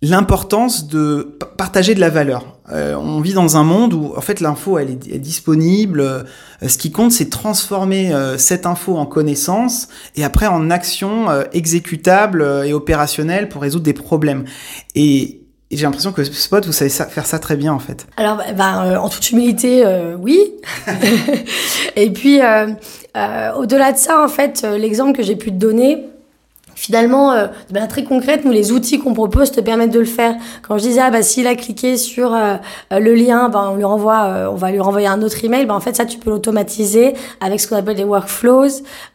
l'importance 0.00 0.86
de 0.86 1.36
partager 1.56 1.94
de 1.94 2.00
la 2.00 2.10
valeur. 2.10 2.58
Euh, 2.70 2.94
on 2.94 3.20
vit 3.20 3.32
dans 3.32 3.56
un 3.56 3.64
monde 3.64 3.94
où 3.94 4.12
en 4.16 4.20
fait 4.20 4.40
l'info 4.40 4.78
elle 4.78 4.90
est, 4.90 5.18
disponible. 5.18 6.00
Euh, 6.00 6.22
ce 6.66 6.78
qui 6.78 6.92
compte 6.92 7.12
c'est 7.12 7.30
transformer 7.30 8.14
euh, 8.14 8.38
cette 8.38 8.66
info 8.66 8.96
en 8.96 9.06
connaissance 9.06 9.88
et 10.14 10.24
après 10.24 10.46
en 10.46 10.70
action 10.70 11.26
exécutable 11.52 12.62
et 12.64 12.72
opérationnelle 12.72 13.48
pour 13.48 13.62
résoudre 13.62 13.84
des 13.84 13.92
problèmes. 13.92 14.44
Et 14.94 15.42
j'ai 15.70 15.82
l'impression 15.82 16.12
que 16.12 16.24
Spot, 16.24 16.64
vous 16.64 16.72
savez 16.72 16.90
faire 16.90 17.26
ça 17.26 17.38
très 17.38 17.56
bien 17.56 17.72
en 17.72 17.78
fait. 17.78 18.06
Alors, 18.16 18.36
bah, 18.36 18.52
bah 18.56 18.84
euh, 18.84 18.96
en 18.96 19.08
toute 19.08 19.30
humilité, 19.30 19.84
euh, 19.84 20.16
oui. 20.18 20.38
et 21.96 22.10
puis, 22.10 22.40
euh, 22.40 22.66
au-delà 23.56 23.92
de 23.92 23.98
ça, 23.98 24.22
en 24.22 24.28
fait, 24.28 24.66
l'exemple 24.78 25.16
que 25.16 25.22
j'ai 25.22 25.36
pu 25.36 25.50
te 25.50 25.56
donner, 25.56 26.06
finalement, 26.78 27.32
euh, 27.32 27.46
de 27.68 27.74
manière 27.74 27.88
très 27.88 28.04
concrète, 28.04 28.44
nous, 28.44 28.52
les 28.52 28.70
outils 28.70 29.00
qu'on 29.00 29.12
propose 29.12 29.50
te 29.50 29.60
permettent 29.60 29.90
de 29.90 29.98
le 29.98 30.04
faire. 30.04 30.36
Quand 30.62 30.78
je 30.78 30.84
disais, 30.84 31.00
ah, 31.00 31.10
bah, 31.10 31.22
s'il 31.22 31.48
a 31.48 31.56
cliqué 31.56 31.96
sur 31.96 32.32
euh, 32.32 32.54
euh, 32.92 33.00
le 33.00 33.14
lien, 33.14 33.48
bah, 33.48 33.68
on 33.72 33.76
lui 33.76 33.84
renvoie, 33.84 34.26
euh, 34.26 34.48
on 34.50 34.54
va 34.54 34.70
lui 34.70 34.78
renvoyer 34.78 35.08
un 35.08 35.20
autre 35.22 35.44
email, 35.44 35.66
bah, 35.66 35.74
en 35.74 35.80
fait, 35.80 35.96
ça, 35.96 36.06
tu 36.06 36.18
peux 36.18 36.30
l'automatiser 36.30 37.14
avec 37.40 37.58
ce 37.58 37.66
qu'on 37.66 37.76
appelle 37.76 37.96
des 37.96 38.04
workflows. 38.04 38.68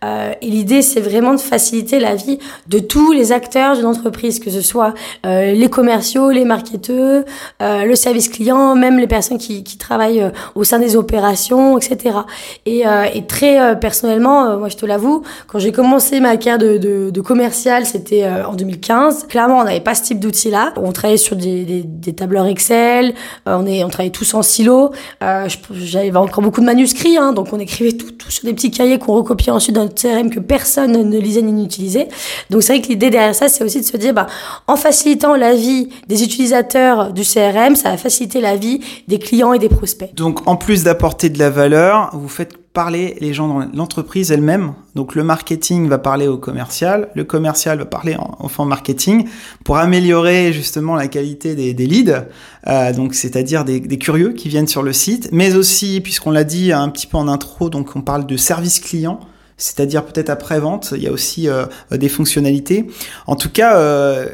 et 0.03 0.45
l'idée, 0.45 0.81
c'est 0.81 0.99
vraiment 0.99 1.33
de 1.33 1.39
faciliter 1.39 1.99
la 1.99 2.15
vie 2.15 2.37
de 2.67 2.79
tous 2.79 3.13
les 3.13 3.31
acteurs 3.31 3.77
d'une 3.77 3.85
entreprise, 3.85 4.39
que 4.39 4.49
ce 4.49 4.61
soit 4.61 4.93
les 5.23 5.69
commerciaux, 5.69 6.31
les 6.31 6.45
marketeurs, 6.45 7.23
le 7.61 7.95
service 7.95 8.29
client, 8.29 8.75
même 8.75 8.97
les 8.99 9.07
personnes 9.07 9.37
qui, 9.37 9.63
qui 9.63 9.77
travaillent 9.77 10.31
au 10.55 10.63
sein 10.63 10.79
des 10.79 10.95
opérations, 10.95 11.77
etc. 11.77 12.17
Et, 12.65 12.83
et 13.13 13.25
très 13.25 13.79
personnellement, 13.79 14.57
moi, 14.57 14.69
je 14.69 14.77
te 14.77 14.85
l'avoue, 14.85 15.23
quand 15.47 15.59
j'ai 15.59 15.71
commencé 15.71 16.19
ma 16.19 16.35
carrière 16.37 16.57
de, 16.57 16.77
de, 16.77 17.09
de 17.09 17.21
commerce 17.21 17.52
c'était 17.53 18.23
euh, 18.23 18.45
en 18.45 18.53
2015. 18.53 19.27
Clairement, 19.27 19.59
on 19.59 19.63
n'avait 19.63 19.79
pas 19.79 19.95
ce 19.95 20.03
type 20.03 20.19
d'outil-là. 20.19 20.73
On 20.77 20.91
travaillait 20.91 21.17
sur 21.17 21.35
des, 21.35 21.85
tableurs 22.15 22.45
Excel, 22.47 23.13
euh, 23.47 23.57
on, 23.59 23.65
est, 23.65 23.83
on 23.83 23.89
travaillait 23.89 24.11
tous 24.11 24.33
en 24.33 24.41
silo. 24.41 24.91
Euh, 25.23 25.47
J'avais 25.71 26.15
encore 26.15 26.43
beaucoup 26.43 26.61
de 26.61 26.65
manuscrits, 26.65 27.17
hein, 27.17 27.33
donc 27.33 27.47
on 27.51 27.59
écrivait 27.59 27.93
tout 27.93 28.07
sur 28.29 28.45
des 28.45 28.53
petits 28.53 28.71
cahiers 28.71 28.99
qu'on 28.99 29.13
recopiait 29.13 29.51
ensuite 29.51 29.75
dans 29.75 29.83
notre 29.83 30.01
CRM 30.01 30.29
que 30.29 30.39
personne 30.39 30.91
ne 30.91 31.19
lisait 31.19 31.41
ni 31.41 31.53
n'utilisait. 31.53 32.07
Donc 32.49 32.63
c'est 32.63 32.73
vrai 32.73 32.81
que 32.81 32.87
l'idée 32.87 33.09
derrière 33.09 33.35
ça, 33.35 33.47
c'est 33.47 33.63
aussi 33.63 33.81
de 33.81 33.85
se 33.85 33.97
dire, 33.97 34.13
bah, 34.13 34.27
en 34.67 34.75
facilitant 34.75 35.35
la 35.35 35.53
vie 35.53 35.89
des 36.07 36.23
utilisateurs 36.23 37.13
du 37.13 37.23
CRM, 37.23 37.75
ça 37.75 37.91
va 37.91 37.97
faciliter 37.97 38.41
la 38.41 38.55
vie 38.55 38.81
des 39.07 39.19
clients 39.19 39.53
et 39.53 39.59
des 39.59 39.69
prospects. 39.69 40.13
Donc 40.15 40.47
en 40.47 40.55
plus 40.55 40.83
d'apporter 40.83 41.29
de 41.29 41.39
la 41.39 41.49
valeur, 41.49 42.09
vous 42.13 42.29
faites 42.29 42.62
parler 42.73 43.15
les 43.19 43.33
gens 43.33 43.47
dans 43.47 43.67
l'entreprise 43.73 44.31
elle-même. 44.31 44.73
Donc 44.95 45.15
le 45.15 45.23
marketing 45.23 45.87
va 45.87 45.99
parler 45.99 46.27
au 46.27 46.37
commercial, 46.37 47.09
le 47.13 47.23
commercial 47.23 47.77
va 47.77 47.85
parler 47.85 48.15
en, 48.15 48.37
en 48.39 48.65
marketing 48.65 49.27
pour 49.63 49.77
améliorer 49.77 50.51
justement 50.53 50.95
la 50.95 51.07
qualité 51.07 51.55
des, 51.55 51.73
des 51.73 51.85
leads, 51.85 52.25
euh, 52.67 52.93
donc 52.93 53.13
c'est-à-dire 53.13 53.63
des, 53.63 53.79
des, 53.79 53.97
curieux 53.97 54.33
qui 54.33 54.49
viennent 54.49 54.67
sur 54.67 54.83
le 54.83 54.93
site, 54.93 55.29
mais 55.31 55.55
aussi 55.55 56.01
puisqu'on 56.01 56.31
l'a 56.31 56.43
dit 56.43 56.71
un 56.71 56.89
petit 56.89 57.07
peu 57.07 57.17
en 57.17 57.27
intro, 57.27 57.69
donc 57.69 57.95
on 57.95 58.01
parle 58.01 58.25
de 58.25 58.37
service 58.37 58.79
client. 58.79 59.19
C'est-à-dire 59.55 60.03
peut-être 60.03 60.29
après 60.29 60.59
vente, 60.59 60.93
il 60.95 61.03
y 61.03 61.07
a 61.07 61.11
aussi 61.11 61.47
euh, 61.47 61.65
des 61.91 62.09
fonctionnalités. 62.09 62.87
En 63.27 63.35
tout 63.35 63.51
cas, 63.51 63.77
euh, 63.77 64.27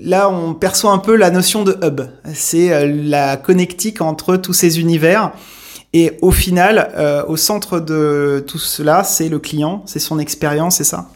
là, 0.00 0.30
on 0.30 0.54
perçoit 0.54 0.92
un 0.92 0.98
peu 0.98 1.16
la 1.16 1.30
notion 1.30 1.64
de 1.64 1.76
hub. 1.82 2.02
C'est 2.32 2.72
euh, 2.72 2.86
la 2.86 3.36
connectique 3.36 4.00
entre 4.00 4.36
tous 4.36 4.52
ces 4.52 4.80
univers 4.80 5.32
et 5.92 6.18
au 6.22 6.30
final, 6.30 6.92
euh, 6.94 7.24
au 7.26 7.36
centre 7.36 7.80
de 7.80 8.44
tout 8.46 8.58
cela, 8.58 9.02
c'est 9.02 9.28
le 9.28 9.38
client, 9.38 9.82
c'est 9.86 9.98
son 9.98 10.18
expérience, 10.18 10.76
c'est 10.76 10.84
ça? 10.84 11.08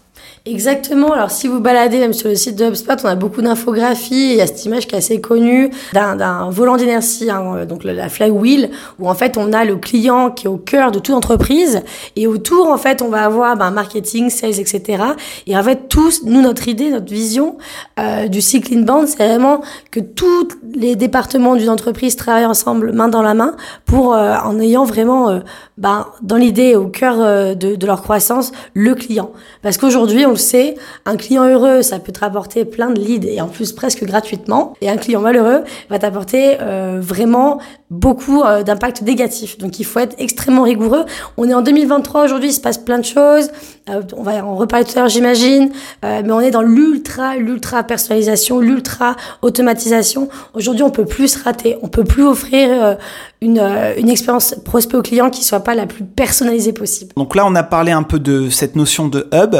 Exactement. 0.46 1.14
Alors, 1.14 1.30
si 1.30 1.48
vous 1.48 1.58
baladez 1.58 1.98
même 1.98 2.12
sur 2.12 2.28
le 2.28 2.34
site 2.34 2.56
de 2.56 2.66
HubSpot, 2.66 2.92
on 3.02 3.08
a 3.08 3.14
beaucoup 3.14 3.40
d'infographies. 3.40 4.32
Il 4.32 4.36
y 4.36 4.40
a 4.42 4.46
cette 4.46 4.62
image 4.66 4.86
qui 4.86 4.94
est 4.94 4.98
assez 4.98 5.18
connue 5.18 5.70
d'un 5.94 6.50
volant 6.50 6.76
d'inertie, 6.76 7.30
hein, 7.30 7.64
donc 7.64 7.82
la 7.82 8.10
flywheel, 8.10 8.68
où 8.98 9.08
en 9.08 9.14
fait 9.14 9.38
on 9.38 9.54
a 9.54 9.64
le 9.64 9.76
client 9.76 10.30
qui 10.30 10.44
est 10.44 10.50
au 10.50 10.58
cœur 10.58 10.92
de 10.92 10.98
toute 10.98 11.14
entreprise, 11.14 11.80
et 12.14 12.26
autour 12.26 12.68
en 12.68 12.76
fait 12.76 13.00
on 13.00 13.08
va 13.08 13.24
avoir 13.24 13.56
ben, 13.56 13.70
marketing, 13.70 14.28
sales, 14.28 14.60
etc. 14.60 15.02
Et 15.46 15.56
en 15.56 15.62
fait 15.62 15.88
tous, 15.88 16.24
nous 16.24 16.42
notre 16.42 16.68
idée, 16.68 16.90
notre 16.90 17.10
vision 17.10 17.56
euh, 17.98 18.28
du 18.28 18.42
cycle 18.42 18.74
inbound, 18.74 19.08
c'est 19.08 19.26
vraiment 19.26 19.62
que 19.90 20.00
tous 20.00 20.48
les 20.74 20.94
départements 20.94 21.56
d'une 21.56 21.70
entreprise 21.70 22.16
travaillent 22.16 22.44
ensemble, 22.44 22.92
main 22.92 23.08
dans 23.08 23.22
la 23.22 23.32
main, 23.32 23.56
pour 23.86 24.12
euh, 24.12 24.34
en 24.44 24.60
ayant 24.60 24.84
vraiment, 24.84 25.30
euh, 25.30 25.40
ben, 25.78 26.06
dans 26.20 26.36
l'idée 26.36 26.76
au 26.76 26.88
cœur 26.88 27.16
euh, 27.18 27.54
de, 27.54 27.76
de 27.76 27.86
leur 27.86 28.02
croissance, 28.02 28.52
le 28.74 28.94
client. 28.94 29.30
Parce 29.62 29.78
qu'aujourd'hui 29.78 30.26
le 30.34 30.38
sait, 30.38 30.76
un 31.06 31.16
client 31.16 31.44
heureux, 31.48 31.82
ça 31.82 31.98
peut 31.98 32.12
te 32.12 32.20
rapporter 32.20 32.64
plein 32.64 32.90
de 32.90 33.00
leads 33.00 33.26
et 33.26 33.40
en 33.40 33.48
plus 33.48 33.72
presque 33.72 34.04
gratuitement. 34.04 34.74
Et 34.80 34.90
un 34.90 34.96
client 34.96 35.20
malheureux 35.20 35.62
va 35.90 35.98
t'apporter 35.98 36.56
euh, 36.60 36.98
vraiment 37.00 37.60
beaucoup 37.90 38.42
euh, 38.42 38.62
d'impact 38.62 39.02
négatif. 39.02 39.58
Donc 39.58 39.78
il 39.78 39.84
faut 39.84 40.00
être 40.00 40.14
extrêmement 40.18 40.62
rigoureux. 40.62 41.04
On 41.36 41.48
est 41.48 41.54
en 41.54 41.62
2023 41.62 42.24
aujourd'hui, 42.24 42.50
il 42.50 42.52
se 42.52 42.60
passe 42.60 42.78
plein 42.78 42.98
de 42.98 43.04
choses. 43.04 43.50
Euh, 43.88 44.02
on 44.16 44.22
va 44.22 44.44
en 44.44 44.56
reparler 44.56 44.84
tout 44.84 44.92
à 44.96 45.00
l'heure, 45.00 45.08
j'imagine. 45.08 45.70
mais 46.02 46.30
on 46.30 46.40
est 46.40 46.50
dans 46.50 46.62
l'ultra, 46.62 47.36
l'ultra 47.36 47.82
personnalisation, 47.82 48.60
l'ultra 48.60 49.16
automatisation. 49.42 50.28
Aujourd'hui, 50.54 50.82
on 50.82 50.90
peut 50.90 51.06
plus 51.06 51.28
se 51.28 51.42
rater. 51.42 51.76
On 51.82 51.88
peut 51.88 52.04
plus 52.04 52.24
offrir 52.24 52.96
une, 53.40 53.60
une 53.98 54.08
expérience 54.08 54.54
prospect 54.64 54.96
au 54.96 55.02
client 55.02 55.30
qui 55.30 55.44
soit 55.44 55.60
pas 55.60 55.74
la 55.74 55.86
plus 55.86 56.04
personnalisée 56.04 56.72
possible. 56.72 57.12
Donc 57.16 57.34
là, 57.34 57.44
on 57.46 57.54
a 57.54 57.62
parlé 57.62 57.92
un 57.92 58.02
peu 58.02 58.18
de 58.18 58.48
cette 58.50 58.76
notion 58.76 59.08
de 59.08 59.28
hub 59.32 59.56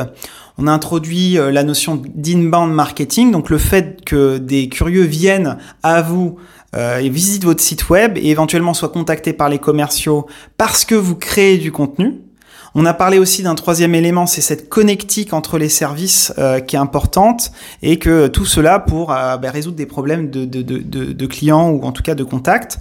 on 0.58 0.66
a 0.66 0.72
introduit 0.72 1.38
euh, 1.38 1.50
la 1.50 1.64
notion 1.64 2.00
d'inbound 2.14 2.72
marketing, 2.72 3.32
donc 3.32 3.50
le 3.50 3.58
fait 3.58 4.04
que 4.04 4.38
des 4.38 4.68
curieux 4.68 5.04
viennent 5.04 5.58
à 5.82 6.02
vous 6.02 6.36
euh, 6.76 6.98
et 6.98 7.08
visitent 7.08 7.44
votre 7.44 7.62
site 7.62 7.88
web 7.88 8.16
et 8.16 8.30
éventuellement 8.30 8.74
soient 8.74 8.88
contactés 8.88 9.32
par 9.32 9.48
les 9.48 9.58
commerciaux 9.58 10.26
parce 10.56 10.84
que 10.84 10.94
vous 10.94 11.16
créez 11.16 11.58
du 11.58 11.72
contenu. 11.72 12.20
On 12.76 12.86
a 12.86 12.94
parlé 12.94 13.18
aussi 13.18 13.44
d'un 13.44 13.54
troisième 13.54 13.94
élément, 13.94 14.26
c'est 14.26 14.40
cette 14.40 14.68
connectique 14.68 15.32
entre 15.32 15.58
les 15.58 15.68
services 15.68 16.32
euh, 16.38 16.58
qui 16.58 16.74
est 16.74 16.78
importante 16.78 17.52
et 17.82 18.00
que 18.00 18.26
tout 18.26 18.46
cela 18.46 18.80
pour 18.80 19.08
bah, 19.08 19.38
résoudre 19.44 19.76
des 19.76 19.86
problèmes 19.86 20.28
de, 20.28 20.44
de, 20.44 21.26
clients 21.26 21.70
ou 21.70 21.82
en 21.84 21.92
tout 21.92 22.02
cas 22.02 22.16
de 22.16 22.24
contacts. 22.24 22.78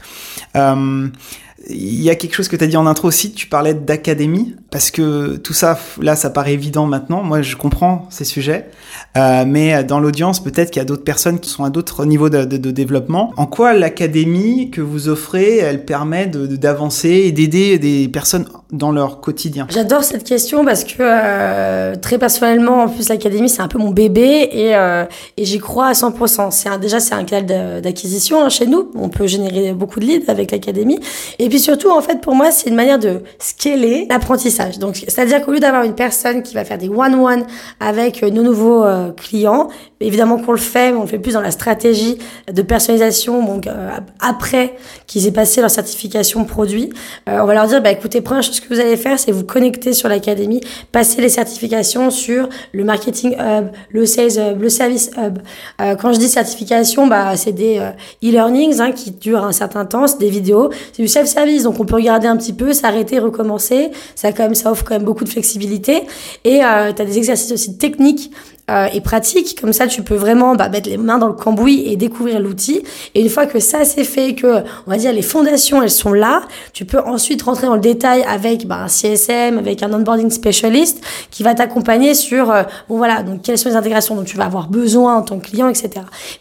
Il 1.70 2.02
y 2.02 2.10
a 2.10 2.16
quelque 2.16 2.36
chose 2.36 2.48
que 2.48 2.56
tu 2.56 2.64
as 2.64 2.68
dit 2.68 2.76
en 2.76 2.86
intro 2.86 3.08
aussi, 3.08 3.32
tu 3.32 3.48
parlais 3.48 3.74
d'académie, 3.74 4.56
parce 4.70 4.92
que 4.92 5.38
tout 5.38 5.54
ça, 5.54 5.80
là, 6.02 6.16
ça 6.16 6.30
paraît 6.30 6.54
évident 6.54 6.86
maintenant. 6.86 7.24
Moi, 7.24 7.42
je 7.42 7.56
comprends 7.56 8.08
ces 8.10 8.26
sujets. 8.26 8.70
Euh, 9.18 9.46
mais 9.48 9.84
dans 9.84 10.00
l'audience, 10.00 10.44
peut-être 10.44 10.72
qu'il 10.72 10.80
y 10.80 10.82
a 10.82 10.86
d'autres 10.86 11.04
personnes 11.04 11.40
qui 11.40 11.50
sont 11.50 11.64
à 11.64 11.70
d'autres 11.70 12.06
niveaux 12.06 12.30
de, 12.30 12.44
développement. 12.72 13.34
En 13.38 13.46
quoi 13.46 13.74
l'académie 13.74 14.72
que 14.72 14.82
vous 14.82 15.08
offrez, 15.08 15.58
elle 15.58 15.86
permet 15.86 16.28
d'avancer 16.28 17.10
et 17.10 17.32
d'aider 17.32 17.80
des 17.80 18.08
personnes 18.08 18.46
dans 18.74 18.92
leur 18.92 19.22
quotidien 19.22 19.68
J'adore 19.70 20.04
cette 20.04 20.26
question 20.26 20.66
parce 20.66 20.84
que 20.84 20.96
euh, 21.00 21.96
très 21.96 22.18
personnellement, 22.18 22.84
en 22.84 22.90
plus, 22.90 23.08
l'académie, 23.08 23.48
c'est 23.48 23.62
un 23.62 23.68
peu 23.68 23.78
mon 23.78 23.92
bébé 23.92 24.50
et, 24.52 24.76
euh, 24.76 25.06
et 25.38 25.46
j'y 25.46 25.60
crois 25.60 25.88
à 25.88 25.94
100%. 25.94 26.52
C'est 26.52 26.78
déjà, 26.80 27.00
c'est 27.00 27.14
un 27.14 27.24
canal 27.24 27.82
d'acquisition 27.82 28.44
hein, 28.44 28.50
chez 28.50 28.66
nous. 28.66 28.92
On 28.96 29.10
peut 29.10 29.28
générer 29.28 29.74
beaucoup 29.74 30.00
de 30.00 30.06
leads 30.06 30.30
avec 30.30 30.52
l'académie. 30.52 31.00
Et 31.40 31.48
puis 31.50 31.60
surtout, 31.60 31.90
en 31.90 32.02
fait, 32.02 32.20
pour 32.20 32.36
moi, 32.36 32.52
c'est 32.52 32.70
une 32.70 32.76
manière 32.76 33.00
de 33.00 33.22
scaler 33.40 34.08
l'apprentissage. 34.10 34.80
Donc, 34.80 34.96
c'est-à-dire 34.96 35.46
qu'au 35.46 35.52
lieu 35.52 35.60
d'avoir 35.60 35.84
une 35.84 35.96
personne 35.96 36.44
qui 36.44 36.56
va 36.56 36.66
faire 36.66 36.78
des 36.78 36.90
one-one 36.90 37.46
avec 37.80 38.24
nos 38.24 38.44
nouveaux 38.44 38.84
euh, 38.84 39.12
clients. 39.12 39.70
Évidemment 40.00 40.38
qu'on 40.38 40.52
le 40.52 40.58
fait, 40.58 40.92
mais 40.92 40.98
on 40.98 41.02
le 41.02 41.08
fait 41.08 41.20
plus 41.20 41.34
dans 41.34 41.42
la 41.42 41.52
stratégie 41.52 42.18
de 42.52 42.62
personnalisation. 42.62 43.46
Donc 43.46 43.68
euh, 43.68 43.90
après 44.20 44.76
qu'ils 45.08 45.28
aient 45.28 45.32
passé 45.32 45.62
leur 45.62 45.70
certification 45.70 46.44
produit, 46.46 46.92
euh, 47.30 47.40
on 47.42 47.46
va 47.46 47.54
leur 47.54 47.68
dire 47.68 47.82
bah 47.82 47.92
écoutez, 47.92 48.22
première 48.22 48.44
que 48.64 48.74
vous 48.74 48.80
allez 48.80 48.98
faire, 48.98 49.20
c'est 49.20 49.32
vous 49.32 49.44
connecter 49.44 49.94
sur 49.94 50.10
l'académie, 50.10 50.62
passer 50.92 51.22
les 51.22 51.30
certifications 51.30 52.10
sur 52.10 52.50
le 52.72 52.84
marketing 52.84 53.36
hub, 53.40 53.68
le 53.90 54.06
sales 54.06 54.38
hub, 54.38 54.62
le 54.62 54.70
service 54.70 55.12
hub. 55.18 55.40
quand 56.00 56.14
je 56.14 56.20
dis 56.20 56.28
certification, 56.28 57.08
bah 57.08 57.36
c'est 57.36 57.52
des 57.52 57.80
e-learnings 58.24 58.80
hein, 58.80 58.92
qui 58.92 59.12
durent 59.12 59.44
un 59.44 59.52
certain 59.52 59.86
temps, 59.86 60.08
c'est 60.08 60.20
des 60.20 60.30
vidéos, 60.30 60.70
c'est 60.92 61.02
du 61.02 61.08
self-service, 61.08 61.64
donc 61.64 61.80
on 61.80 61.86
peut 61.86 61.96
regarder 61.96 62.28
un 62.28 62.38
petit 62.38 62.54
peu, 62.54 62.74
s'arrêter, 62.74 63.20
recommencer. 63.20 63.92
Ça 64.16 64.32
quand 64.32 64.44
même, 64.44 64.56
ça 64.56 64.72
offre 64.72 64.84
quand 64.84 64.96
même 64.96 65.04
beaucoup 65.04 65.24
de 65.24 65.30
flexibilité. 65.30 66.04
Et 66.44 66.60
tu 66.60 66.64
as 66.64 66.92
des 66.94 67.18
exercices 67.18 67.52
aussi 67.52 67.78
techniques 67.78 68.32
euh, 68.72 68.88
et 68.94 69.02
pratique. 69.02 69.60
Comme 69.60 69.74
ça, 69.74 69.88
tu 69.88 70.04
peux 70.04 70.16
vraiment 70.16 70.56
bah, 70.56 70.70
mettre 70.70 70.90
les 70.90 70.98
mains 70.98 71.18
dans 71.18 71.28
le 71.28 71.34
cambouis 71.34 71.84
et 71.86 71.98
découvrir 71.98 72.40
l'outil. 72.40 72.82
Et 73.14 73.22
une 73.22 73.30
fois 73.30 73.46
que 73.46 73.60
ça 73.60 73.84
c'est 73.84 74.06
fait, 74.06 74.36
que 74.36 74.64
on 74.88 74.92
va 74.92 74.98
dire 74.98 75.12
les 75.12 75.22
fondations 75.22 75.82
elles 75.82 75.90
sont 75.90 76.14
là, 76.14 76.44
tu 76.72 76.86
peux 76.86 77.00
ensuite 77.00 77.42
rentrer 77.42 77.68
dans 77.68 77.76
le 77.76 77.82
détail 77.82 78.24
avec 78.24 78.66
bah, 78.66 78.84
un 78.84 78.88
CSM, 78.88 79.58
avec 79.58 79.84
un 79.84 79.92
onboarding 79.92 80.30
specialist 80.30 81.04
qui 81.30 81.44
va 81.44 81.54
t'accompagner 81.54 82.14
sur 82.14 82.52
euh, 82.52 82.64
bon 82.88 82.98
voilà 82.98 83.22
donc 83.22 83.42
quelles 83.42 83.58
sont 83.58 83.68
les 83.68 83.76
intégrations 83.76 84.16
dont 84.16 84.24
tu 84.24 84.38
vas 84.38 84.46
avoir 84.46 84.70
besoin 84.70 85.18
en 85.18 85.24
tant 85.24 85.40
que 85.40 85.50
client, 85.50 85.68
etc. 85.68 85.90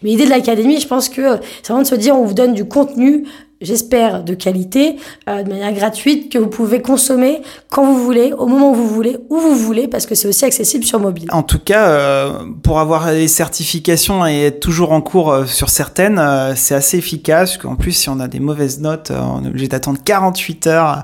Mais 0.01 0.11
l'idée 0.11 0.25
de 0.25 0.29
l'académie, 0.29 0.79
je 0.79 0.87
pense 0.87 1.09
que 1.09 1.39
c'est 1.61 1.67
vraiment 1.67 1.83
de 1.83 1.87
se 1.87 1.95
dire 1.95 2.15
on 2.15 2.23
vous 2.23 2.33
donne 2.33 2.53
du 2.53 2.65
contenu 2.65 3.25
j'espère, 3.63 4.23
de 4.23 4.33
qualité, 4.33 4.97
euh, 5.29 5.43
de 5.43 5.49
manière 5.49 5.73
gratuite, 5.73 6.31
que 6.31 6.37
vous 6.37 6.47
pouvez 6.47 6.81
consommer 6.81 7.41
quand 7.69 7.85
vous 7.85 8.03
voulez, 8.03 8.33
au 8.37 8.45
moment 8.47 8.71
où 8.71 8.75
vous 8.75 8.87
voulez, 8.87 9.17
où 9.29 9.37
vous 9.37 9.55
voulez, 9.55 9.87
parce 9.87 10.05
que 10.05 10.15
c'est 10.15 10.27
aussi 10.27 10.45
accessible 10.45 10.83
sur 10.83 10.99
mobile. 10.99 11.27
En 11.31 11.43
tout 11.43 11.59
cas, 11.59 11.87
euh, 11.87 12.33
pour 12.61 12.79
avoir 12.79 13.11
les 13.11 13.27
certifications 13.27 14.25
et 14.27 14.43
être 14.47 14.59
toujours 14.59 14.91
en 14.91 15.01
cours 15.01 15.31
euh, 15.31 15.45
sur 15.45 15.69
certaines, 15.69 16.21
c'est 16.55 16.75
assez 16.75 16.97
efficace. 16.97 17.57
En 17.63 17.75
plus, 17.75 17.91
si 17.93 18.09
on 18.09 18.19
a 18.19 18.27
des 18.27 18.39
mauvaises 18.39 18.79
notes, 18.79 19.11
on 19.11 19.43
est 19.45 19.47
obligé 19.47 19.67
d'attendre 19.67 19.99
48 20.03 20.67
heures 20.67 21.03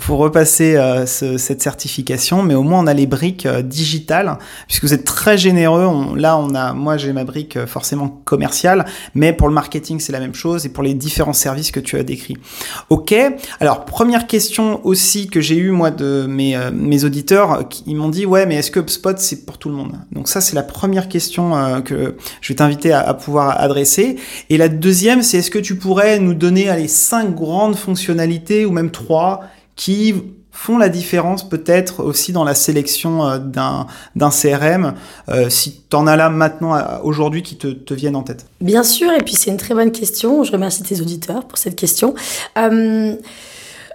pour 0.00 0.18
repasser 0.18 0.76
ce- 1.06 1.36
cette 1.38 1.62
certification. 1.62 2.42
Mais 2.42 2.54
au 2.54 2.62
moins, 2.62 2.80
on 2.80 2.86
a 2.86 2.94
les 2.94 3.06
briques 3.06 3.46
digitales, 3.48 4.38
puisque 4.66 4.84
vous 4.84 4.94
êtes 4.94 5.04
très 5.04 5.38
généreux. 5.38 5.88
Là, 6.16 6.36
on 6.36 6.54
a, 6.54 6.72
moi, 6.72 6.96
j'ai 6.96 7.12
ma 7.12 7.24
brique 7.24 7.64
forcément 7.66 8.20
commerciale, 8.24 8.84
mais 9.14 9.32
pour 9.32 9.48
le 9.48 9.54
marketing, 9.54 10.00
c'est 10.00 10.12
la 10.12 10.20
même 10.20 10.34
chose, 10.34 10.66
et 10.66 10.68
pour 10.68 10.82
les 10.82 10.94
différents 10.94 11.32
services 11.32 11.69
que 11.72 11.80
tu 11.80 11.96
as 11.96 12.02
décrits. 12.02 12.36
Ok. 12.88 13.14
Alors, 13.60 13.84
première 13.84 14.26
question 14.26 14.84
aussi 14.84 15.28
que 15.28 15.40
j'ai 15.40 15.56
eu 15.56 15.70
moi 15.70 15.90
de 15.90 16.26
mes, 16.28 16.56
euh, 16.56 16.70
mes 16.72 17.04
auditeurs, 17.04 17.52
euh, 17.52 17.62
qui 17.62 17.84
ils 17.86 17.96
m'ont 17.96 18.08
dit 18.08 18.26
ouais, 18.26 18.46
mais 18.46 18.56
est-ce 18.56 18.70
que 18.70 18.80
HubSpot 18.80 19.18
c'est 19.18 19.44
pour 19.44 19.58
tout 19.58 19.68
le 19.68 19.74
monde? 19.74 19.98
Donc 20.12 20.28
ça, 20.28 20.40
c'est 20.40 20.54
la 20.54 20.62
première 20.62 21.08
question 21.08 21.56
euh, 21.56 21.80
que 21.80 22.16
je 22.40 22.52
vais 22.52 22.56
t'inviter 22.56 22.92
à, 22.92 23.00
à 23.00 23.14
pouvoir 23.14 23.60
adresser. 23.60 24.16
Et 24.48 24.56
la 24.56 24.68
deuxième, 24.68 25.22
c'est 25.22 25.38
est-ce 25.38 25.50
que 25.50 25.58
tu 25.58 25.76
pourrais 25.76 26.18
nous 26.18 26.34
donner 26.34 26.74
les 26.76 26.88
cinq 26.88 27.34
grandes 27.34 27.76
fonctionnalités 27.76 28.64
ou 28.64 28.72
même 28.72 28.90
trois 28.90 29.42
qui 29.76 30.14
font 30.52 30.78
la 30.78 30.88
différence 30.88 31.48
peut-être 31.48 32.02
aussi 32.02 32.32
dans 32.32 32.44
la 32.44 32.54
sélection 32.54 33.26
euh, 33.26 33.38
d'un 33.38 34.30
CRM, 34.30 34.94
euh, 35.28 35.48
si 35.48 35.82
tu 35.88 35.96
en 35.96 36.06
as 36.06 36.16
là 36.16 36.28
maintenant, 36.28 36.74
euh, 36.74 36.82
aujourd'hui, 37.02 37.42
qui 37.42 37.56
te, 37.56 37.94
viennent 37.94 38.16
en 38.16 38.22
tête? 38.22 38.46
Bien 38.60 38.82
sûr, 38.82 39.12
et 39.12 39.22
puis 39.22 39.34
c'est 39.34 39.50
une 39.50 39.56
très 39.56 39.74
bonne 39.74 39.92
question. 39.92 40.44
Je 40.44 40.52
remercie 40.52 40.82
tes 40.82 41.00
auditeurs 41.00 41.44
pour 41.44 41.58
cette 41.58 41.76
question. 41.76 42.14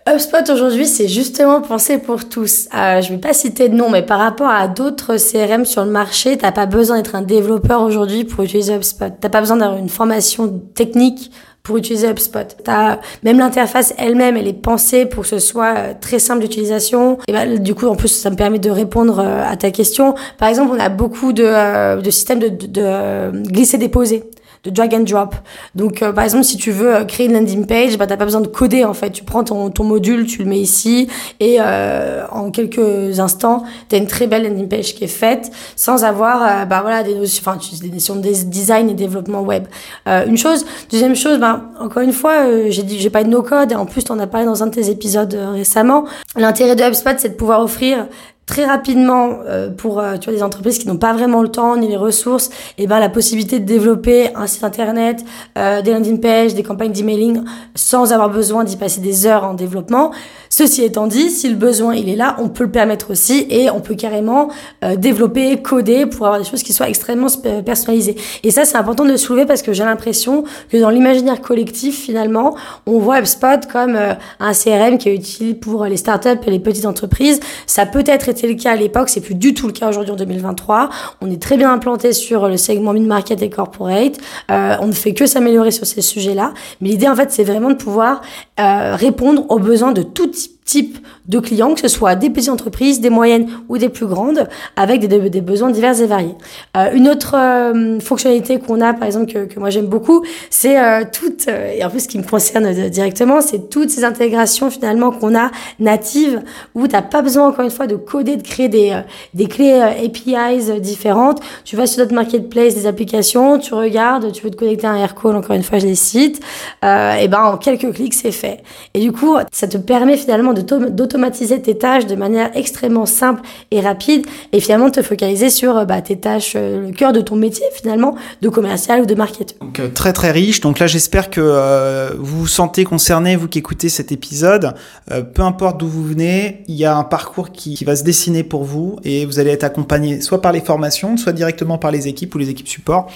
HubSpot 0.07 0.47
aujourd'hui, 0.51 0.85
c'est 0.85 1.07
justement 1.07 1.61
pensé 1.61 1.97
pour 1.97 2.29
tous. 2.29 2.67
Euh, 2.75 3.01
je 3.01 3.09
vais 3.09 3.17
pas 3.17 3.33
citer 3.33 3.69
de 3.69 3.75
nom, 3.75 3.89
mais 3.89 4.03
par 4.03 4.19
rapport 4.19 4.49
à 4.49 4.67
d'autres 4.67 5.17
CRM 5.17 5.65
sur 5.65 5.83
le 5.83 5.89
marché, 5.89 6.37
t'as 6.37 6.51
pas 6.51 6.67
besoin 6.67 6.97
d'être 6.97 7.15
un 7.15 7.23
développeur 7.23 7.81
aujourd'hui 7.81 8.23
pour 8.23 8.43
utiliser 8.43 8.75
HubSpot. 8.75 9.11
T'as 9.19 9.29
pas 9.29 9.39
besoin 9.39 9.57
d'avoir 9.57 9.79
une 9.79 9.89
formation 9.89 10.61
technique 10.75 11.31
pour 11.65 11.77
utiliser 11.77 12.07
HubSpot. 12.07 12.55
T'as 12.63 12.99
même 13.23 13.39
l'interface 13.39 13.93
elle-même, 13.97 14.37
elle 14.37 14.47
est 14.47 14.53
pensée 14.53 15.05
pour 15.05 15.23
que 15.23 15.29
ce 15.29 15.39
soit 15.39 15.73
euh, 15.75 15.93
très 15.99 16.19
simple 16.19 16.41
d'utilisation. 16.41 17.17
Et 17.27 17.33
ben, 17.33 17.59
du 17.59 17.73
coup, 17.73 17.87
en 17.87 17.95
plus, 17.95 18.07
ça 18.07 18.29
me 18.29 18.35
permet 18.35 18.59
de 18.59 18.69
répondre 18.69 19.19
euh, 19.19 19.43
à 19.43 19.57
ta 19.57 19.71
question. 19.71 20.13
Par 20.37 20.47
exemple, 20.47 20.75
on 20.75 20.79
a 20.79 20.89
beaucoup 20.89 21.33
de, 21.33 21.43
euh, 21.43 21.99
de 21.99 22.09
systèmes 22.11 22.39
de, 22.39 22.49
de, 22.49 22.67
de 22.67 23.49
glisser-déposer 23.49 24.23
de 24.65 24.71
drag 24.71 24.93
and 24.93 25.01
drop. 25.01 25.35
Donc, 25.75 26.01
euh, 26.01 26.11
par 26.11 26.23
exemple, 26.23 26.43
si 26.43 26.57
tu 26.57 26.71
veux 26.71 26.93
euh, 26.95 27.05
créer 27.05 27.27
une 27.27 27.33
landing 27.33 27.65
page, 27.65 27.97
bah, 27.97 28.07
t'as 28.07 28.17
pas 28.17 28.25
besoin 28.25 28.41
de 28.41 28.47
coder, 28.47 28.83
en 28.83 28.93
fait. 28.93 29.11
Tu 29.11 29.23
prends 29.23 29.43
ton, 29.43 29.69
ton 29.69 29.83
module, 29.83 30.25
tu 30.25 30.39
le 30.39 30.49
mets 30.49 30.59
ici, 30.59 31.07
et 31.39 31.57
euh, 31.59 32.25
en 32.31 32.51
quelques 32.51 33.19
instants, 33.19 33.63
t'as 33.87 33.97
une 33.97 34.07
très 34.07 34.27
belle 34.27 34.43
landing 34.43 34.67
page 34.67 34.95
qui 34.95 35.03
est 35.03 35.07
faite, 35.07 35.51
sans 35.75 36.03
avoir, 36.03 36.41
euh, 36.41 36.65
bah, 36.65 36.81
voilà, 36.81 37.03
des 37.03 37.15
notions, 37.15 37.43
enfin, 37.45 37.59
des 37.81 37.89
notions 37.89 38.15
de 38.15 38.21
des- 38.21 38.43
design 38.45 38.89
et 38.89 38.93
développement 38.95 39.41
web. 39.41 39.65
Euh, 40.07 40.25
une 40.25 40.37
chose. 40.37 40.65
Deuxième 40.91 41.15
chose, 41.15 41.39
bah, 41.39 41.61
encore 41.79 42.01
une 42.01 42.13
fois, 42.13 42.69
j'ai 42.69 42.83
dit, 42.83 42.99
j'ai 42.99 43.09
pas 43.11 43.23
de 43.23 43.29
no-code, 43.29 43.71
et 43.71 43.75
en 43.75 43.85
plus, 43.85 44.03
t'en 44.03 44.19
as 44.19 44.27
parlé 44.27 44.45
dans 44.45 44.63
un 44.63 44.67
de 44.67 44.71
tes 44.71 44.89
épisodes 44.89 45.37
récemment. 45.53 46.05
L'intérêt 46.35 46.75
de 46.75 46.83
HubSpot, 46.83 47.11
c'est 47.17 47.29
de 47.29 47.35
pouvoir 47.35 47.61
offrir 47.61 48.07
très 48.45 48.65
rapidement 48.65 49.39
euh, 49.47 49.69
pour 49.69 49.99
euh, 49.99 50.17
tu 50.17 50.29
vois 50.29 50.37
des 50.37 50.43
entreprises 50.43 50.77
qui 50.77 50.87
n'ont 50.87 50.97
pas 50.97 51.13
vraiment 51.13 51.41
le 51.41 51.49
temps 51.49 51.77
ni 51.77 51.87
les 51.87 51.97
ressources 51.97 52.49
et 52.77 52.85
ben 52.85 52.99
la 52.99 53.09
possibilité 53.09 53.59
de 53.59 53.65
développer 53.65 54.35
un 54.35 54.45
site 54.45 54.63
internet 54.63 55.25
euh, 55.57 55.81
des 55.81 55.91
landing 55.91 56.19
pages 56.19 56.53
des 56.53 56.61
campagnes 56.61 56.91
d'emailing 56.91 57.41
sans 57.73 58.13
avoir 58.13 58.29
besoin 58.29 58.63
d'y 58.63 58.77
passer 58.77 59.01
des 59.01 59.25
heures 59.25 59.43
en 59.43 59.53
développement. 59.55 60.11
Ceci 60.49 60.83
étant 60.83 61.07
dit 61.07 61.31
si 61.31 61.49
le 61.49 61.55
besoin 61.55 61.95
il 61.95 62.07
est 62.07 62.15
là 62.15 62.35
on 62.39 62.49
peut 62.49 62.65
le 62.65 62.71
permettre 62.71 63.11
aussi 63.11 63.47
et 63.49 63.71
on 63.71 63.79
peut 63.79 63.95
carrément 63.95 64.49
euh, 64.83 64.95
développer 64.95 65.61
coder 65.61 66.05
pour 66.05 66.27
avoir 66.27 66.39
des 66.39 66.47
choses 66.47 66.61
qui 66.61 66.73
soient 66.73 66.89
extrêmement 66.89 67.27
personnalisées. 67.65 68.15
Et 68.43 68.51
ça 68.51 68.63
c'est 68.63 68.77
important 68.77 69.05
de 69.05 69.09
le 69.11 69.17
soulever 69.17 69.45
parce 69.45 69.63
que 69.63 69.73
j'ai 69.73 69.83
l'impression 69.83 70.43
que 70.69 70.77
dans 70.77 70.91
l'imaginaire 70.91 71.41
collectif 71.41 71.99
finalement 71.99 72.55
on 72.85 72.99
voit 72.99 73.19
HubSpot 73.19 73.65
comme 73.71 73.95
euh, 73.95 74.13
un 74.39 74.53
CRM 74.53 74.99
qui 74.99 75.09
est 75.09 75.15
utile 75.15 75.59
pour 75.59 75.85
les 75.85 75.97
startups 75.97 76.29
et 76.45 76.51
les 76.51 76.59
petites 76.59 76.85
entreprises. 76.85 77.39
Ça 77.65 77.87
peut 77.87 78.03
être 78.05 78.29
été 78.35 78.47
le 78.47 78.55
cas 78.55 78.71
à 78.71 78.75
l'époque, 78.75 79.09
c'est 79.09 79.21
plus 79.21 79.35
du 79.35 79.53
tout 79.53 79.67
le 79.67 79.73
cas 79.73 79.89
aujourd'hui 79.89 80.11
en 80.11 80.15
2023. 80.15 80.89
On 81.21 81.31
est 81.31 81.41
très 81.41 81.57
bien 81.57 81.71
implanté 81.71 82.13
sur 82.13 82.47
le 82.47 82.57
segment 82.57 82.93
mid-market 82.93 83.41
et 83.41 83.49
corporate. 83.49 84.17
Euh, 84.51 84.75
on 84.81 84.87
ne 84.87 84.91
fait 84.91 85.13
que 85.13 85.25
s'améliorer 85.25 85.71
sur 85.71 85.85
ces 85.85 86.01
sujets-là. 86.01 86.53
Mais 86.81 86.89
l'idée, 86.89 87.07
en 87.07 87.15
fait, 87.15 87.31
c'est 87.31 87.43
vraiment 87.43 87.69
de 87.69 87.75
pouvoir 87.75 88.21
euh, 88.59 88.95
répondre 88.95 89.45
aux 89.49 89.59
besoins 89.59 89.91
de 89.91 90.03
tout 90.03 90.27
type 90.27 90.54
type 90.65 90.97
de 91.27 91.39
clients, 91.39 91.75
que 91.75 91.81
ce 91.81 91.87
soit 91.87 92.15
des 92.15 92.31
petites 92.31 92.49
entreprises, 92.49 92.99
des 92.99 93.11
moyennes 93.11 93.47
ou 93.69 93.77
des 93.77 93.89
plus 93.89 94.07
grandes, 94.07 94.47
avec 94.75 95.07
des, 95.07 95.41
besoins 95.41 95.69
divers 95.69 96.01
et 96.01 96.07
variés. 96.07 96.35
Euh, 96.75 96.89
une 96.93 97.07
autre 97.07 97.35
euh, 97.37 97.99
fonctionnalité 97.99 98.59
qu'on 98.59 98.81
a, 98.81 98.93
par 98.93 99.05
exemple, 99.05 99.31
que, 99.31 99.59
moi 99.59 99.69
j'aime 99.69 99.85
beaucoup, 99.85 100.23
c'est 100.49 100.79
euh, 100.79 101.03
toutes, 101.11 101.47
et 101.47 101.83
en 101.85 101.89
plus 101.89 102.01
ce 102.01 102.07
qui 102.07 102.17
me 102.17 102.23
concerne 102.23 102.71
directement, 102.89 103.41
c'est 103.41 103.69
toutes 103.69 103.91
ces 103.91 104.03
intégrations 104.03 104.71
finalement 104.71 105.11
qu'on 105.11 105.35
a 105.35 105.51
natives, 105.79 106.41
où 106.73 106.87
t'as 106.87 107.03
pas 107.03 107.21
besoin 107.21 107.47
encore 107.47 107.63
une 107.63 107.71
fois 107.71 107.85
de 107.85 107.95
coder, 107.95 108.35
de 108.35 108.43
créer 108.43 108.67
des, 108.67 108.99
des 109.35 109.45
clés 109.45 109.79
APIs 109.79 110.79
différentes. 110.81 111.41
Tu 111.63 111.75
vas 111.75 111.85
sur 111.85 111.99
notre 111.99 112.15
marketplace 112.15 112.73
des 112.73 112.87
applications, 112.87 113.59
tu 113.59 113.75
regardes, 113.75 114.31
tu 114.31 114.43
veux 114.43 114.49
te 114.49 114.57
connecter 114.57 114.87
à 114.87 114.91
un 114.91 114.97
aircall, 114.97 115.35
encore 115.35 115.55
une 115.55 115.63
fois 115.63 115.77
je 115.77 115.85
les 115.85 115.95
cite, 115.95 116.41
et 116.83 117.27
ben 117.27 117.43
en 117.43 117.57
quelques 117.57 117.93
clics 117.93 118.15
c'est 118.15 118.31
fait. 118.31 118.63
Et 118.95 118.99
du 118.99 119.11
coup, 119.11 119.37
ça 119.51 119.67
te 119.67 119.77
permet 119.77 120.17
finalement 120.17 120.54
d'automatiser 120.55 121.61
tes 121.61 121.77
tâches 121.77 122.05
de 122.05 122.15
manière 122.15 122.51
extrêmement 122.55 123.05
simple 123.05 123.41
et 123.71 123.81
rapide 123.81 124.25
et 124.51 124.59
finalement 124.59 124.89
te 124.89 125.01
focaliser 125.01 125.49
sur 125.49 125.85
bah, 125.85 126.01
tes 126.01 126.17
tâches, 126.17 126.53
euh, 126.55 126.87
le 126.87 126.91
cœur 126.93 127.13
de 127.13 127.21
ton 127.21 127.35
métier 127.35 127.65
finalement, 127.73 128.15
de 128.41 128.49
commercial 128.49 129.01
ou 129.01 129.05
de 129.05 129.15
marketing. 129.15 129.57
Donc 129.59 129.79
euh, 129.79 129.89
très 129.89 130.13
très 130.13 130.31
riche. 130.31 130.61
Donc 130.61 130.79
là 130.79 130.87
j'espère 130.87 131.29
que 131.29 131.41
euh, 131.41 132.11
vous 132.17 132.39
vous 132.41 132.47
sentez 132.47 132.83
concerné, 132.83 133.35
vous 133.35 133.47
qui 133.47 133.59
écoutez 133.59 133.89
cet 133.89 134.11
épisode. 134.11 134.73
Euh, 135.11 135.21
peu 135.21 135.41
importe 135.41 135.79
d'où 135.79 135.87
vous 135.87 136.03
venez, 136.03 136.63
il 136.67 136.75
y 136.75 136.85
a 136.85 136.95
un 136.95 137.03
parcours 137.03 137.51
qui, 137.51 137.75
qui, 137.75 137.85
va 137.85 137.95
se 137.95 138.03
dessiner 138.03 138.43
pour 138.43 138.63
vous 138.63 138.97
et 139.03 139.25
vous 139.25 139.39
allez 139.39 139.51
être 139.51 139.63
accompagné 139.63 140.21
soit 140.21 140.41
par 140.41 140.51
les 140.51 140.61
formations, 140.61 141.17
soit 141.17 141.33
directement 141.33 141.77
par 141.77 141.91
les 141.91 142.07
équipes 142.07 142.33
ou 142.35 142.37
les 142.37 142.49
équipes 142.49 142.67
support 142.67 143.07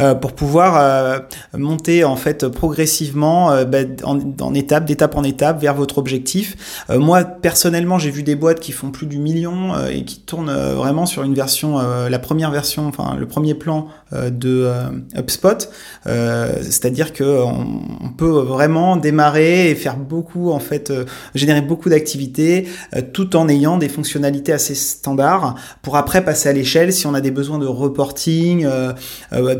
euh, 0.00 0.14
pour 0.14 0.32
pouvoir 0.32 0.76
euh, 0.76 1.18
monter 1.56 2.02
en 2.04 2.16
fait 2.16 2.48
progressivement 2.48 3.52
euh, 3.52 3.64
bah, 3.64 3.78
en, 4.02 4.18
en 4.40 4.54
étape, 4.54 4.86
d'étape 4.86 5.16
en 5.16 5.22
étape 5.22 5.60
vers 5.60 5.74
votre 5.74 5.98
objectif. 5.98 6.84
Euh, 6.90 6.98
moi 6.98 7.22
personnellement 7.22 7.98
j'ai 7.98 8.10
vu 8.10 8.24
des 8.24 8.34
boîtes 8.34 8.58
qui 8.58 8.72
font 8.72 8.90
plus 8.90 9.06
du 9.06 9.18
million 9.18 9.74
euh, 9.74 9.88
et 9.88 10.04
qui 10.04 10.20
tournent 10.20 10.52
vraiment 10.52 11.06
sur 11.06 11.22
une 11.22 11.34
version, 11.34 11.78
la 12.08 12.18
première 12.18 12.50
version, 12.50 12.86
enfin 12.86 13.16
le 13.16 13.26
premier 13.26 13.54
plan 13.54 13.88
de 14.12 14.70
HubSpot. 15.16 15.68
C'est-à-dire 16.04 17.12
que 17.12 17.42
on, 17.42 18.08
peut 18.16 18.30
vraiment 18.30 18.96
démarrer 18.96 19.70
et 19.70 19.74
faire 19.74 19.96
beaucoup 19.96 20.50
en 20.50 20.60
fait, 20.60 20.92
générer 21.34 21.62
beaucoup 21.62 21.88
d'activités 21.88 22.68
tout 23.12 23.36
en 23.36 23.48
ayant 23.48 23.76
des 23.76 23.88
fonctionnalités 23.88 24.52
assez 24.52 24.74
standards 24.74 25.56
pour 25.82 25.96
après 25.96 26.24
passer 26.24 26.48
à 26.48 26.52
l'échelle 26.52 26.92
si 26.92 27.06
on 27.06 27.14
a 27.14 27.20
des 27.20 27.30
besoins 27.30 27.58
de 27.58 27.66
reporting 27.66 28.66
euh, 29.32 29.56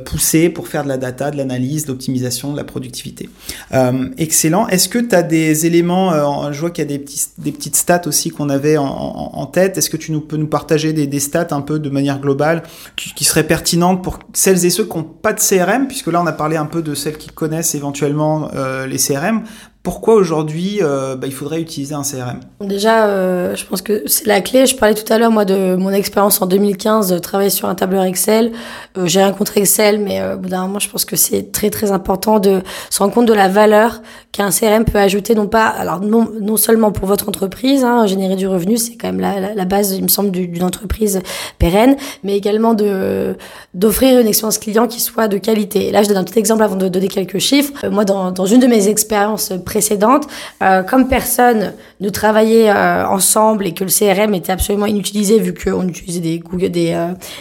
pour 0.53 0.69
faire 0.69 0.85
de 0.85 0.89
la 0.89 0.97
data, 0.97 1.31
de 1.31 1.37
l'analyse, 1.37 1.85
de 1.85 1.93
l'optimisation, 1.93 2.53
de 2.53 2.57
la 2.57 2.65
productivité. 2.65 3.29
Euh, 3.73 4.09
excellent. 4.19 4.67
Est-ce 4.69 4.89
que 4.89 4.99
tu 4.99 5.15
as 5.15 5.23
des 5.23 5.67
éléments, 5.67 6.13
euh, 6.13 6.53
je 6.53 6.61
vois 6.61 6.71
qu'il 6.71 6.83
y 6.83 6.87
a 6.87 6.89
des, 6.89 6.99
petits, 6.99 7.27
des 7.39 7.53
petites 7.53 7.77
stats 7.77 8.03
aussi 8.07 8.31
qu'on 8.31 8.49
avait 8.49 8.77
en, 8.77 9.47
tête. 9.53 9.77
Est-ce 9.77 9.91
que 9.91 9.97
tu 9.99 10.11
nous, 10.11 10.21
peux 10.21 10.37
nous 10.37 10.47
partager 10.47 10.93
des, 10.93 11.07
des, 11.07 11.21
stats 11.21 11.49
un 11.51 11.61
peu 11.61 11.79
de 11.79 11.91
manière 11.91 12.19
globale 12.19 12.63
qui, 12.97 13.13
qui 13.13 13.25
seraient 13.25 13.47
pertinentes 13.47 14.03
pour 14.03 14.19
celles 14.33 14.65
et 14.65 14.71
ceux 14.71 14.85
qui 14.85 14.97
n'ont 14.97 15.05
pas 15.05 15.33
de 15.33 15.41
CRM, 15.41 15.87
puisque 15.87 16.07
là 16.09 16.23
on 16.23 16.27
a 16.27 16.33
parlé 16.33 16.57
un 16.57 16.67
peu 16.67 16.83
de 16.83 16.95
celles 16.95 17.19
qui 17.19 17.29
connaissent 17.29 17.75
éventuellement 17.75 18.49
euh, 18.55 18.87
les 18.87 18.97
CRM. 18.97 19.43
Pourquoi 19.85 20.15
aujourd'hui 20.15 20.79
euh, 20.81 21.15
bah, 21.15 21.27
il 21.27 21.35
faudrait 21.35 21.61
utiliser 21.61 21.95
un 21.95 22.05
CRM 22.05 22.41
Déjà, 22.63 23.05
euh, 23.05 23.55
je 23.55 23.67
pense 23.67 23.83
que 23.83 24.05
c'est 24.07 24.27
la 24.27 24.41
clé. 24.41 24.65
Je 24.65 24.75
parlais 24.75 24.95
tout 24.95 25.13
à 25.13 25.19
l'heure 25.19 25.31
moi 25.31 25.45
de 25.45 25.77
mon 25.77 25.91
expérience 25.91 26.41
en 26.41 26.47
2015 26.47 27.11
de 27.11 27.19
travailler 27.19 27.51
sur 27.51 27.69
un 27.69 27.75
tableur 27.75 28.03
Excel. 28.05 28.53
Euh, 28.97 29.05
J'ai 29.05 29.23
rien 29.23 29.33
contre 29.33 29.59
Excel, 29.59 30.01
mais 30.01 30.25
au 30.33 30.39
bout 30.39 30.49
d'un 30.49 30.63
moment, 30.63 30.79
je 30.79 30.89
pense 30.89 31.05
que 31.05 31.17
c'est 31.17 31.53
très 31.53 31.69
très 31.69 31.93
important 31.93 32.39
de 32.39 32.63
se 32.89 32.99
rendre 33.01 33.13
compte 33.13 33.27
de 33.27 33.35
la 33.35 33.49
valeur 33.49 34.01
qu'un 34.33 34.49
CRM 34.49 34.87
peut 34.87 34.99
ajouter, 34.99 35.35
non 35.35 35.49
pas 35.49 35.67
alors 35.67 36.01
non, 36.01 36.29
non 36.41 36.57
seulement 36.57 36.91
pour 36.91 37.07
votre 37.07 37.29
entreprise, 37.29 37.85
hein, 37.85 38.07
générer 38.07 38.37
du 38.37 38.49
revenu, 38.49 38.79
c'est 38.79 38.97
quand 38.97 39.13
même 39.13 39.21
la, 39.21 39.65
base, 39.67 39.93
il 39.93 40.03
me 40.03 40.09
semble, 40.09 40.31
d'une 40.31 40.65
entreprise 40.65 41.21
pérenne, 41.59 41.97
mais 42.23 42.37
également 42.37 42.73
de 42.73 43.37
d'offrir 43.75 44.19
une 44.19 44.27
expérience 44.27 44.59
client 44.59 44.89
qui 44.89 45.01
soit 45.01 45.29
de 45.29 45.37
qualité. 45.37 45.89
Et 45.89 45.91
là, 45.93 46.03
je 46.03 46.09
donne 46.09 46.17
un 46.17 46.25
petit 46.25 46.39
exemple 46.39 46.63
avant 46.63 46.77
de 46.77 46.89
donner 46.89 47.09
quelques 47.09 47.39
chiffres. 47.39 47.87
Moi, 47.89 48.05
dans, 48.05 48.33
dans 48.33 48.47
une 48.47 48.61
de 48.61 48.67
mes 48.67 48.89
expériences 48.89 49.53
précédentes, 49.75 50.29
comme 50.89 51.09
personne 51.09 51.73
ne 52.01 52.09
travaillait 52.09 52.71
ensemble 52.71 53.67
et 53.67 53.75
que 53.75 53.83
le 53.83 53.91
CRM 53.91 54.33
était 54.35 54.53
absolument 54.53 54.87
inutilisé 54.87 55.41
vu 55.41 55.53
qu'on 55.53 55.89
utilisait 55.89 56.21
des 56.21 56.39
Google, 56.39 56.71
des, 56.71 56.97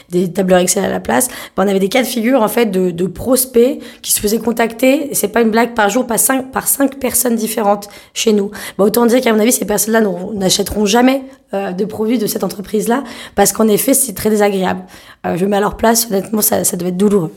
des 0.09 0.31
tableurs 0.31 0.59
Excel 0.59 0.83
à 0.83 0.89
la 0.89 0.99
place, 0.99 1.27
ben, 1.55 1.65
on 1.65 1.67
avait 1.67 1.79
des 1.79 1.89
cas 1.89 2.01
de 2.01 2.07
figure 2.07 2.41
en 2.41 2.47
fait 2.47 2.65
de, 2.65 2.89
de 2.89 3.05
prospects 3.05 3.79
qui 4.01 4.11
se 4.11 4.19
faisaient 4.19 4.39
contacter. 4.39 5.09
C'est 5.13 5.27
pas 5.27 5.41
une 5.41 5.51
blague 5.51 5.75
par 5.75 5.89
jour, 5.89 6.07
par 6.07 6.17
cinq, 6.17 6.51
par 6.51 6.67
cinq 6.67 6.99
personnes 6.99 7.35
différentes 7.35 7.87
chez 8.15 8.33
nous. 8.33 8.49
Ben, 8.77 8.85
autant 8.85 9.05
dire 9.05 9.21
qu'à 9.21 9.31
mon 9.31 9.39
avis, 9.39 9.51
ces 9.51 9.65
personnes-là 9.65 10.01
n'achèteront 10.33 10.85
jamais 10.85 11.21
de 11.53 11.85
produits 11.85 12.17
de 12.17 12.25
cette 12.25 12.43
entreprise-là 12.43 13.03
parce 13.35 13.51
qu'en 13.51 13.67
effet, 13.67 13.93
c'est 13.93 14.13
très 14.13 14.31
désagréable. 14.31 14.81
Je 15.25 15.45
mets 15.45 15.57
à 15.57 15.59
leur 15.59 15.77
place, 15.77 16.07
honnêtement, 16.07 16.41
ça, 16.41 16.63
ça 16.63 16.77
devait 16.77 16.89
être 16.89 16.97
douloureux. 16.97 17.33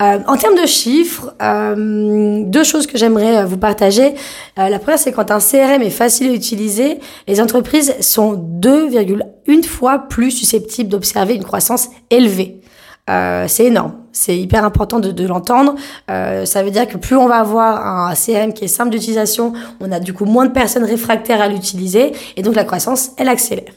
en 0.00 0.36
termes 0.36 0.60
de 0.60 0.66
chiffres, 0.66 1.34
deux 1.76 2.64
choses 2.64 2.86
que 2.86 2.96
j'aimerais 2.98 3.44
vous 3.44 3.58
partager. 3.58 4.14
la 4.56 4.78
première, 4.78 4.98
c'est 4.98 5.12
quand 5.12 5.30
un 5.30 5.38
CRM 5.38 5.82
est 5.82 5.90
facile 5.90 6.30
à 6.30 6.34
utiliser, 6.34 6.98
les 7.28 7.40
entreprises 7.40 7.94
sont 8.00 8.34
2,1 8.34 9.64
fois 9.64 9.98
plus 10.08 10.30
susceptibles 10.30 10.88
d'observer 10.88 11.34
une 11.34 11.44
croissance 11.44 11.88
élevée. 12.10 12.60
Euh, 13.08 13.44
c'est 13.48 13.66
énorme. 13.66 13.92
C'est 14.12 14.36
hyper 14.36 14.64
important 14.64 14.98
de, 14.98 15.12
de 15.12 15.26
l'entendre. 15.26 15.74
Euh, 16.10 16.44
ça 16.44 16.62
veut 16.62 16.70
dire 16.70 16.88
que 16.88 16.96
plus 16.96 17.16
on 17.16 17.28
va 17.28 17.36
avoir 17.36 18.08
un 18.08 18.14
CRM 18.14 18.52
qui 18.52 18.64
est 18.64 18.68
simple 18.68 18.90
d'utilisation, 18.90 19.52
on 19.80 19.92
a 19.92 20.00
du 20.00 20.12
coup 20.12 20.24
moins 20.24 20.46
de 20.46 20.52
personnes 20.52 20.84
réfractaires 20.84 21.40
à 21.40 21.48
l'utiliser 21.48 22.12
et 22.36 22.42
donc 22.42 22.56
la 22.56 22.64
croissance, 22.64 23.10
elle 23.18 23.28
accélère. 23.28 23.72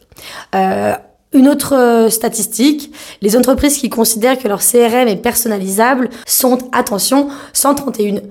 Une 1.32 1.48
autre 1.48 1.76
euh, 1.76 2.10
statistique, 2.10 2.92
les 3.22 3.38
entreprises 3.38 3.78
qui 3.78 3.90
considèrent 3.90 4.40
que 4.40 4.48
leur 4.48 4.62
CRM 4.62 5.08
est 5.08 5.22
personnalisable 5.22 6.10
sont, 6.26 6.58
attention, 6.72 7.30
131% 7.54 8.22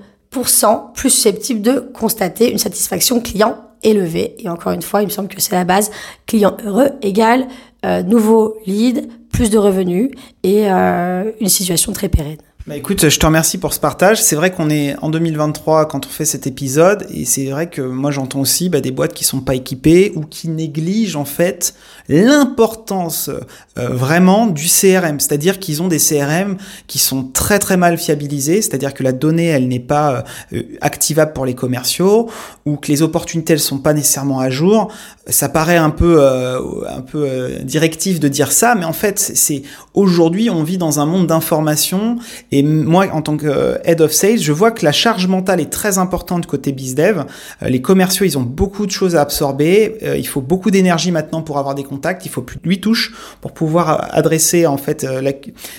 plus 0.93 1.09
susceptibles 1.09 1.61
de 1.61 1.79
constater 1.79 2.51
une 2.51 2.57
satisfaction 2.57 3.21
client 3.21 3.57
élevée. 3.83 4.35
Et 4.39 4.49
encore 4.49 4.73
une 4.73 4.81
fois, 4.81 5.01
il 5.01 5.05
me 5.05 5.11
semble 5.11 5.29
que 5.29 5.39
c'est 5.39 5.55
la 5.55 5.63
base. 5.63 5.91
Client 6.25 6.57
heureux 6.65 6.89
égale 7.01 7.47
euh, 7.85 8.03
nouveau 8.03 8.57
lead, 8.65 9.07
plus 9.31 9.49
de 9.49 9.57
revenus 9.57 10.11
et 10.43 10.69
euh, 10.69 11.31
une 11.39 11.47
situation 11.47 11.93
très 11.93 12.09
pérenne. 12.09 12.37
Bah 12.69 12.77
écoute, 12.77 13.09
je 13.09 13.17
te 13.17 13.25
remercie 13.25 13.57
pour 13.57 13.73
ce 13.73 13.79
partage. 13.79 14.21
C'est 14.21 14.35
vrai 14.35 14.51
qu'on 14.51 14.69
est 14.69 14.95
en 15.01 15.09
2023 15.09 15.87
quand 15.87 16.05
on 16.05 16.09
fait 16.09 16.23
cet 16.23 16.45
épisode, 16.45 17.07
et 17.09 17.25
c'est 17.25 17.47
vrai 17.47 17.67
que 17.67 17.81
moi 17.81 18.11
j'entends 18.11 18.41
aussi 18.41 18.69
bah, 18.69 18.79
des 18.79 18.91
boîtes 18.91 19.15
qui 19.15 19.23
sont 19.23 19.41
pas 19.41 19.55
équipées 19.55 20.11
ou 20.15 20.21
qui 20.21 20.49
négligent 20.49 21.15
en 21.15 21.25
fait 21.25 21.73
l'importance 22.09 23.31
euh, 23.79 23.89
vraiment 23.89 24.45
du 24.45 24.67
CRM. 24.67 25.19
C'est-à-dire 25.19 25.57
qu'ils 25.57 25.81
ont 25.81 25.87
des 25.87 25.97
CRM 25.97 26.57
qui 26.85 26.99
sont 26.99 27.23
très 27.23 27.57
très 27.57 27.75
mal 27.75 27.97
fiabilisés, 27.97 28.61
c'est-à-dire 28.61 28.93
que 28.93 29.01
la 29.01 29.13
donnée 29.13 29.47
elle 29.47 29.67
n'est 29.67 29.79
pas 29.79 30.23
euh, 30.53 30.61
activable 30.81 31.33
pour 31.33 31.47
les 31.47 31.55
commerciaux 31.55 32.29
ou 32.67 32.77
que 32.77 32.91
les 32.91 33.01
opportunités 33.01 33.53
elles 33.53 33.59
sont 33.59 33.79
pas 33.79 33.95
nécessairement 33.95 34.41
à 34.41 34.51
jour. 34.51 34.91
Ça 35.25 35.49
paraît 35.49 35.77
un 35.77 35.89
peu 35.89 36.17
euh, 36.19 36.59
un 36.87 37.01
peu 37.01 37.49
directif 37.63 38.19
de 38.19 38.27
dire 38.27 38.51
ça, 38.51 38.75
mais 38.75 38.85
en 38.85 38.93
fait 38.93 39.17
c'est 39.17 39.63
aujourd'hui 39.95 40.51
on 40.51 40.61
vit 40.61 40.77
dans 40.77 40.99
un 40.99 41.07
monde 41.07 41.25
d'information 41.25 42.17
et 42.51 42.58
et 42.59 42.63
moi, 42.63 43.07
en 43.13 43.21
tant 43.21 43.37
que 43.37 43.47
euh, 43.47 43.77
head 43.85 44.01
of 44.01 44.11
sales, 44.11 44.39
je 44.39 44.51
vois 44.51 44.71
que 44.71 44.83
la 44.83 44.91
charge 44.91 45.27
mentale 45.27 45.61
est 45.61 45.71
très 45.71 45.97
importante 45.97 46.45
côté 46.45 46.73
bizdev. 46.73 47.23
Euh, 47.63 47.69
les 47.69 47.81
commerciaux, 47.81 48.25
ils 48.25 48.37
ont 48.37 48.41
beaucoup 48.41 48.85
de 48.85 48.91
choses 48.91 49.15
à 49.15 49.21
absorber. 49.21 49.97
Euh, 50.03 50.17
il 50.17 50.27
faut 50.27 50.41
beaucoup 50.41 50.69
d'énergie 50.69 51.13
maintenant 51.13 51.41
pour 51.41 51.57
avoir 51.57 51.73
des 51.73 51.85
contacts. 51.85 52.25
Il 52.25 52.29
faut 52.29 52.41
plus 52.41 52.59
de 52.61 52.67
8 52.67 52.81
touches 52.81 53.13
pour 53.39 53.53
pouvoir 53.53 54.13
adresser, 54.13 54.67
en 54.67 54.75
fait, 54.75 55.07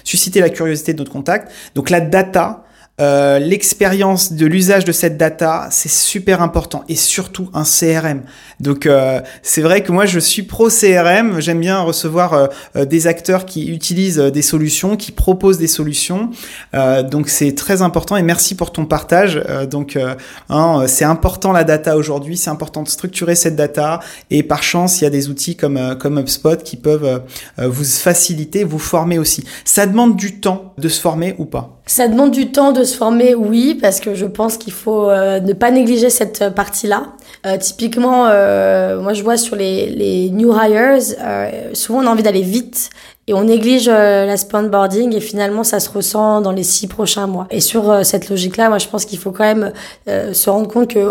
susciter 0.05 0.41
la 0.41 0.49
curiosité 0.49 0.95
de 0.95 0.99
notre 0.99 1.13
contact. 1.13 1.53
Donc 1.75 1.91
la 1.91 2.01
data, 2.01 2.65
euh, 3.01 3.39
l'expérience 3.39 4.33
de 4.33 4.47
l'usage 4.47 4.85
de 4.85 4.93
cette 4.93 5.17
data, 5.17 5.69
c'est 5.71 5.91
super 5.91 6.43
important 6.43 6.85
et 6.89 6.97
surtout 6.97 7.49
un 7.55 7.65
CRM. 7.65 8.23
Donc 8.61 8.87
euh, 8.87 9.21
c'est 9.43 9.63
vrai 9.63 9.83
que 9.83 9.91
moi 9.91 10.07
je 10.07 10.21
suis 10.21 10.43
pro 10.43 10.69
CRM, 10.69 11.41
j'aime 11.41 11.61
bien 11.61 11.81
recevoir 11.81 12.51
euh, 12.77 12.85
des 12.85 13.07
acteurs 13.07 13.47
qui 13.47 13.69
utilisent 13.69 14.19
des 14.19 14.43
solutions, 14.43 14.97
qui 14.97 15.13
proposent 15.13 15.59
des 15.59 15.67
solutions. 15.67 16.31
donc 17.11 17.29
c'est 17.29 17.55
très 17.55 17.83
important 17.83 18.17
et 18.17 18.23
merci 18.23 18.55
pour 18.55 18.73
ton 18.73 18.85
partage. 18.85 19.43
donc 19.71 19.99
hein, 20.49 20.85
c'est 20.87 21.05
important 21.05 21.53
la 21.53 21.65
data 21.65 21.97
aujourd'hui, 21.97 22.37
c'est 22.37 22.51
important 22.51 22.83
de 22.83 22.89
structurer 22.89 23.35
cette 23.35 23.57
data 23.57 24.01
et 24.31 24.43
par 24.43 24.63
chance 24.63 25.01
il 25.01 25.05
y 25.05 25.07
a 25.07 25.11
des 25.11 25.29
outils 25.29 25.57
comme 25.57 25.97
comme 25.99 26.19
HubSpot 26.19 26.63
qui 26.63 26.77
peuvent 26.77 27.23
vous 27.59 27.85
faciliter, 27.85 28.65
vous 28.65 28.79
former 28.79 29.19
aussi. 29.19 29.45
Ça 29.65 29.87
demande 29.87 30.17
du 30.17 30.41
temps 30.41 30.75
de 30.79 30.89
se 30.89 31.01
former 31.01 31.35
ou 31.39 31.45
pas 31.45 31.80
ça 31.91 32.07
demande 32.07 32.31
du 32.31 32.53
temps 32.53 32.71
de 32.71 32.85
se 32.85 32.97
former, 32.97 33.35
oui, 33.35 33.77
parce 33.83 33.99
que 33.99 34.15
je 34.15 34.25
pense 34.25 34.57
qu'il 34.59 34.73
faut 34.73 35.11
euh, 35.11 35.41
ne 35.41 35.53
pas 35.53 35.73
négliger 35.73 36.09
cette 36.09 36.55
partie-là. 36.55 37.15
Euh, 37.47 37.57
typiquement, 37.59 38.29
euh, 38.29 39.01
moi 39.01 39.13
je 39.13 39.25
vois 39.25 39.37
sur 39.37 39.57
les, 39.57 39.91
les 39.91 40.31
new 40.31 40.55
hires, 40.55 41.03
souvent 41.73 41.99
on 42.05 42.07
a 42.07 42.11
envie 42.11 42.23
d'aller 42.23 42.43
vite 42.43 42.91
et 43.31 43.33
on 43.33 43.45
néglige 43.45 43.89
euh, 43.89 44.27
l'aspect 44.27 44.57
onboarding 44.57 45.15
et 45.15 45.21
finalement 45.21 45.63
ça 45.63 45.79
se 45.79 45.89
ressent 45.89 46.41
dans 46.41 46.51
les 46.51 46.65
six 46.65 46.89
prochains 46.89 47.29
mois. 47.29 47.47
Et 47.53 47.61
sur 47.61 47.89
euh, 47.89 48.03
cette 48.03 48.29
logique-là, 48.29 48.69
moi 48.69 48.79
je 48.79 48.89
pense 48.89 49.05
qu'il 49.05 49.21
faut 49.21 49.31
quand 49.31 49.45
même 49.45 49.73
euh, 50.09 50.33
se 50.33 50.51
rendre 50.51 50.67
compte 50.67 50.89
qu'il 50.89 51.07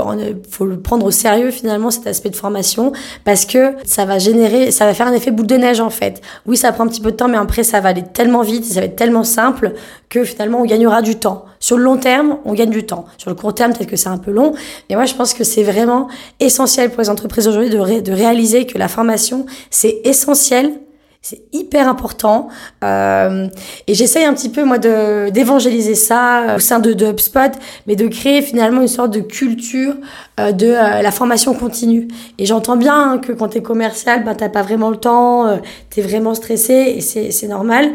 faut 0.50 0.66
le 0.66 0.82
prendre 0.82 1.06
au 1.06 1.12
sérieux 1.12 1.50
finalement 1.50 1.92
cet 1.92 2.08
aspect 2.08 2.30
de 2.30 2.36
formation 2.36 2.92
parce 3.24 3.46
que 3.46 3.74
ça 3.86 4.04
va 4.04 4.20
générer, 4.20 4.72
ça 4.72 4.86
va 4.86 4.94
faire 4.94 5.08
un 5.08 5.14
effet 5.14 5.32
boule 5.32 5.48
de 5.48 5.56
neige 5.56 5.80
en 5.80 5.90
fait. 5.90 6.20
Oui, 6.46 6.58
ça 6.58 6.74
prend 6.74 6.84
un 6.84 6.88
petit 6.88 7.00
peu 7.00 7.12
de 7.12 7.16
temps, 7.16 7.30
mais 7.30 7.38
après 7.38 7.64
ça 7.64 7.80
va 7.80 7.88
aller 7.88 8.04
tellement 8.04 8.42
vite, 8.42 8.66
ça 8.66 8.82
va 8.82 8.88
être 8.88 8.98
tellement 8.98 9.24
simple 9.24 9.72
que 10.10 10.26
finalement 10.26 10.60
on 10.60 10.66
gagnera 10.66 11.02
du 11.02 11.16
temps. 11.16 11.46
Sur 11.62 11.78
le 11.78 11.84
long 11.84 11.98
terme, 11.98 12.38
on 12.44 12.54
gagne 12.54 12.70
du 12.70 12.86
temps. 12.86 13.06
Sur 13.18 13.30
le 13.30 13.36
court 13.38 13.56
terme, 13.56 13.72
peut-être 13.72 13.90
que 13.90 13.96
c'est 13.96 14.10
un 14.10 14.18
peu 14.18 14.32
long, 14.32 14.52
mais 14.90 14.98
moi 14.98 15.06
je 15.06 15.14
pense 15.14 15.34
que 15.34 15.46
c'est 15.46 15.64
vraiment 15.64 16.10
essentiel 16.42 16.90
pour 16.90 17.02
les 17.02 17.10
entreprises 17.10 17.48
aujourd'hui 17.48 17.70
de, 17.70 18.02
de 18.02 18.12
réaliser 18.12 18.66
que 18.66 18.78
la 18.78 18.90
formation 18.90 19.46
c'est 19.70 20.02
essentiel 20.04 20.74
c'est 21.22 21.42
hyper 21.52 21.90
important. 21.90 22.48
Euh, 22.84 23.48
et 23.88 23.94
j'essaye 23.94 24.24
un 24.24 24.34
petit 24.34 24.50
peu, 24.50 24.64
moi, 24.64 24.78
de, 24.78 25.30
d'évangéliser 25.30 25.96
ça 25.96 26.44
euh, 26.44 26.56
au 26.56 26.60
sein 26.60 26.80
de, 26.80 26.94
de, 26.94 27.08
HubSpot, 27.08 27.52
mais 27.88 27.98
de 27.98 28.08
créer 28.08 28.42
finalement 28.42 28.82
une 28.82 28.88
sorte 28.88 29.12
de 29.12 29.20
culture 29.20 29.96
euh, 30.40 30.52
de 30.54 30.68
euh, 30.68 31.02
la 31.02 31.12
formation 31.12 31.54
continue. 31.54 32.08
Et 32.38 32.46
j'entends 32.46 32.78
bien 32.78 33.18
que 33.18 33.34
quand 33.34 33.50
tu 33.50 33.58
es 33.58 33.62
commercial, 33.62 34.24
ben, 34.24 34.34
t'as 34.34 34.48
pas 34.48 34.62
vraiment 34.62 34.90
le 34.90 34.96
temps, 34.96 35.46
euh, 35.46 35.58
tu 35.90 36.00
es 36.00 36.04
vraiment 36.04 36.34
stressé, 36.34 36.94
et 36.96 37.02
c'est, 37.02 37.32
c'est 37.32 37.48
normal. 37.48 37.92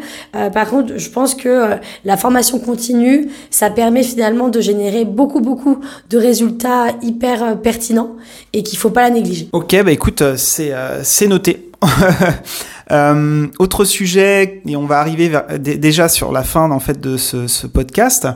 par 0.53 0.69
contre, 0.69 0.97
je 0.97 1.09
pense 1.09 1.33
que 1.33 1.77
la 2.03 2.17
formation 2.17 2.59
continue, 2.59 3.29
ça 3.49 3.69
permet 3.69 4.03
finalement 4.03 4.49
de 4.49 4.61
générer 4.61 5.05
beaucoup, 5.05 5.39
beaucoup 5.39 5.79
de 6.09 6.17
résultats 6.17 6.87
hyper 7.01 7.59
pertinents 7.61 8.15
et 8.53 8.63
qu'il 8.63 8.77
faut 8.77 8.89
pas 8.89 9.01
la 9.01 9.09
négliger. 9.09 9.49
Ok, 9.53 9.75
bah 9.83 9.91
écoute, 9.91 10.23
c'est, 10.35 10.73
c'est 11.03 11.27
noté. 11.27 11.71
Euh, 12.91 13.47
autre 13.59 13.83
sujet, 13.83 14.61
et 14.65 14.75
on 14.75 14.85
va 14.85 14.99
arriver 14.99 15.31
déjà 15.59 16.07
sur 16.07 16.31
la 16.31 16.43
fin 16.43 16.69
en 16.71 16.79
fait 16.79 16.99
de 16.99 17.17
ce, 17.17 17.47
ce 17.47 17.67
podcast. 17.67 18.27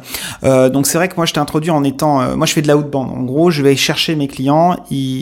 Euh, 0.43 0.69
donc 0.69 0.87
c'est 0.87 0.97
vrai 0.97 1.07
que 1.09 1.15
moi 1.15 1.25
je 1.25 1.33
t'ai 1.33 1.39
introduit 1.39 1.71
en 1.71 1.83
étant, 1.83 2.21
euh, 2.21 2.35
moi 2.35 2.45
je 2.45 2.53
fais 2.53 2.61
de 2.61 2.67
la 2.67 2.77
outbound. 2.77 3.09
En 3.11 3.23
gros, 3.23 3.51
je 3.51 3.61
vais 3.61 3.75
chercher 3.75 4.15
mes 4.15 4.27
clients. 4.27 4.75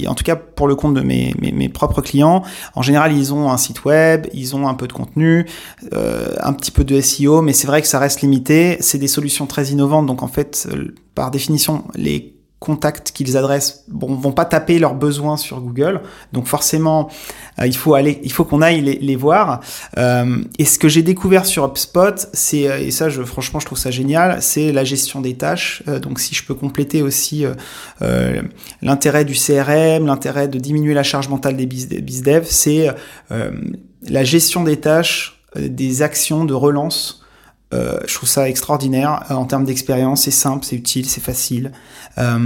en 0.07 0.15
tout 0.15 0.23
cas 0.23 0.35
pour 0.35 0.67
le 0.67 0.75
compte 0.75 0.93
de 0.93 1.01
mes, 1.01 1.33
mes, 1.39 1.51
mes, 1.51 1.69
propres 1.69 2.01
clients, 2.01 2.43
en 2.75 2.81
général 2.81 3.13
ils 3.13 3.33
ont 3.33 3.51
un 3.51 3.57
site 3.57 3.85
web, 3.85 4.27
ils 4.33 4.55
ont 4.55 4.67
un 4.67 4.73
peu 4.73 4.87
de 4.87 4.93
contenu, 4.93 5.45
euh, 5.93 6.33
un 6.39 6.53
petit 6.53 6.71
peu 6.71 6.83
de 6.83 6.99
SEO, 7.01 7.41
mais 7.41 7.53
c'est 7.53 7.67
vrai 7.67 7.81
que 7.81 7.87
ça 7.87 7.99
reste 7.99 8.21
limité. 8.21 8.77
C'est 8.79 8.97
des 8.97 9.07
solutions 9.07 9.45
très 9.45 9.67
innovantes, 9.67 10.05
donc 10.05 10.23
en 10.23 10.27
fait 10.27 10.67
par 11.15 11.31
définition 11.31 11.83
les 11.95 12.36
contacts 12.59 13.11
qu'ils 13.11 13.37
adressent 13.37 13.83
bon, 13.87 14.15
vont 14.15 14.31
pas 14.31 14.45
taper 14.45 14.79
leurs 14.79 14.95
besoins 14.95 15.37
sur 15.37 15.61
Google. 15.61 16.01
Donc 16.33 16.47
forcément, 16.47 17.09
euh, 17.59 17.67
il 17.67 17.75
faut 17.75 17.93
aller, 17.93 18.19
il 18.23 18.31
faut 18.31 18.45
qu'on 18.45 18.61
aille 18.61 18.81
les, 18.81 19.15
voir. 19.15 19.61
Euh, 19.97 20.37
et 20.57 20.65
ce 20.65 20.79
que 20.79 20.89
j'ai 20.89 21.03
découvert 21.03 21.45
sur 21.45 21.65
HubSpot, 21.65 22.27
c'est 22.33 22.67
euh, 22.67 22.79
et 22.79 22.91
ça, 22.91 23.09
je, 23.09 23.21
franchement, 23.23 23.59
je 23.59 23.65
trouve 23.67 23.77
ça 23.77 23.91
génial, 23.91 24.41
c'est 24.41 24.71
la 24.71 24.83
gestion 24.83 25.21
des 25.21 25.35
tâches. 25.35 25.83
Donc 26.01 26.19
si 26.19 26.33
je 26.33 26.43
peux 26.43 26.55
compléter 26.55 27.01
aussi 27.01 27.45
l'intérêt 28.81 29.25
du 29.25 29.33
CRM, 29.33 30.05
l'intérêt 30.05 30.47
de 30.47 30.57
diminuer 30.57 30.93
la 30.93 31.03
charge 31.03 31.29
mentale 31.29 31.55
des 31.55 31.65
bizdev, 31.65 32.45
c'est 32.49 32.89
la 33.29 34.23
gestion 34.23 34.63
des 34.63 34.77
tâches, 34.77 35.43
des 35.55 36.01
actions 36.01 36.45
de 36.45 36.53
relance 36.53 37.16
euh, 37.73 37.99
je 38.07 38.15
trouve 38.15 38.29
ça 38.29 38.47
extraordinaire 38.47 39.23
euh, 39.29 39.33
en 39.33 39.43
termes 39.43 39.65
d'expérience. 39.65 40.21
C'est 40.21 40.31
simple, 40.31 40.65
c'est 40.65 40.77
utile, 40.77 41.05
c'est 41.05 41.23
facile. 41.23 41.73
Euh, 42.17 42.39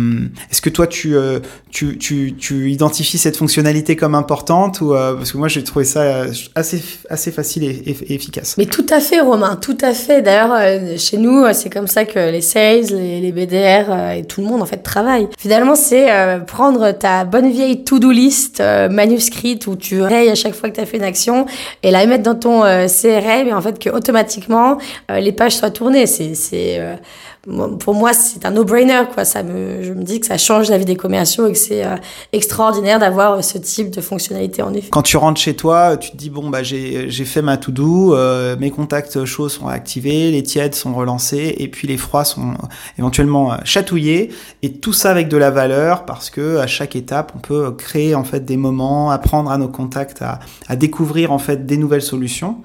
Est-ce 0.49 0.61
que 0.61 0.69
toi, 0.69 0.87
tu, 0.87 1.15
euh, 1.15 1.39
tu, 1.69 1.99
tu, 1.99 2.35
tu, 2.35 2.71
identifies 2.71 3.19
cette 3.19 3.37
fonctionnalité 3.37 3.95
comme 3.95 4.15
importante 4.15 4.81
ou 4.81 4.95
euh, 4.95 5.15
parce 5.15 5.31
que 5.31 5.37
moi, 5.37 5.47
j'ai 5.47 5.63
trouvé 5.63 5.85
ça 5.85 6.25
assez, 6.55 6.81
assez 7.09 7.31
facile 7.31 7.63
et, 7.63 8.13
efficace. 8.13 8.55
Mais 8.57 8.65
tout 8.65 8.85
à 8.89 8.99
fait, 8.99 9.19
Romain, 9.19 9.57
tout 9.57 9.77
à 9.81 9.93
fait. 9.93 10.23
D'ailleurs, 10.23 10.97
chez 10.97 11.17
nous, 11.17 11.45
c'est 11.53 11.69
comme 11.69 11.87
ça 11.87 12.05
que 12.05 12.31
les 12.31 12.41
sales, 12.41 12.85
les, 12.89 13.21
les 13.21 13.31
BDR 13.31 14.15
et 14.17 14.23
tout 14.25 14.41
le 14.41 14.47
monde 14.47 14.63
en 14.63 14.65
fait 14.65 14.77
travaille. 14.77 15.27
Finalement, 15.37 15.75
c'est 15.75 16.09
prendre 16.47 16.91
ta 16.91 17.25
bonne 17.25 17.51
vieille 17.51 17.83
to-do 17.83 18.11
list 18.11 18.61
manuscrite 18.89 19.67
où 19.67 19.75
tu 19.75 20.01
rayes 20.01 20.29
à 20.29 20.35
chaque 20.35 20.55
fois 20.55 20.69
que 20.69 20.75
tu 20.75 20.81
as 20.81 20.85
fait 20.85 20.97
une 20.97 21.03
action 21.03 21.45
et 21.83 21.91
la 21.91 22.05
mettre 22.07 22.23
dans 22.23 22.35
ton 22.35 22.61
CRM 22.61 23.47
et 23.47 23.53
en 23.53 23.61
fait 23.61 23.79
que 23.79 23.89
automatiquement 23.89 24.77
euh, 25.10 25.10
les 25.19 25.31
pages 25.31 25.57
soient 25.57 25.71
tournées. 25.71 26.07
C'est, 26.07 26.35
c'est, 26.35 26.79
euh, 26.79 26.95
pour 27.79 27.95
moi, 27.95 28.13
c'est 28.13 28.45
un 28.45 28.51
no-brainer, 28.51 29.01
quoi. 29.11 29.25
Ça 29.25 29.41
me, 29.41 29.81
je 29.81 29.93
me 29.93 30.03
dis 30.03 30.19
que 30.19 30.27
ça 30.27 30.37
change 30.37 30.69
la 30.69 30.77
vie 30.77 30.85
des 30.85 30.95
commerciaux 30.95 31.47
et 31.47 31.53
que 31.53 31.57
c'est 31.57 31.83
euh, 31.83 31.95
extraordinaire 32.33 32.99
d'avoir 32.99 33.43
ce 33.43 33.57
type 33.57 33.89
de 33.89 33.99
fonctionnalité 33.99 34.61
en 34.61 34.71
effet. 34.75 34.89
Quand 34.91 35.01
tu 35.01 35.17
rentres 35.17 35.41
chez 35.41 35.55
toi, 35.55 35.97
tu 35.97 36.11
te 36.11 36.17
dis 36.17 36.29
bon 36.29 36.51
bah 36.51 36.61
j'ai 36.61 37.09
fait 37.09 37.41
ma 37.41 37.57
to-do, 37.57 38.13
euh, 38.13 38.55
mes 38.59 38.69
contacts 38.69 39.25
chauds 39.25 39.49
sont 39.49 39.67
activés, 39.67 40.29
les 40.29 40.43
tièdes 40.43 40.75
sont 40.75 40.93
relancés 40.93 41.55
et 41.57 41.67
puis 41.67 41.87
les 41.87 41.97
froids 41.97 42.25
sont 42.25 42.53
éventuellement 42.99 43.57
chatouillés 43.63 44.29
et 44.61 44.73
tout 44.73 44.93
ça 44.93 45.09
avec 45.09 45.27
de 45.27 45.37
la 45.37 45.49
valeur 45.49 46.05
parce 46.05 46.29
que 46.29 46.57
à 46.57 46.67
chaque 46.67 46.95
étape 46.95 47.31
on 47.35 47.39
peut 47.39 47.71
créer 47.71 48.13
en 48.13 48.23
fait 48.23 48.45
des 48.45 48.57
moments, 48.57 49.09
apprendre 49.09 49.49
à 49.49 49.57
nos 49.57 49.69
contacts 49.69 50.21
à, 50.21 50.39
à 50.67 50.75
découvrir 50.75 51.31
en 51.31 51.39
fait 51.39 51.65
des 51.65 51.77
nouvelles 51.77 52.03
solutions. 52.03 52.57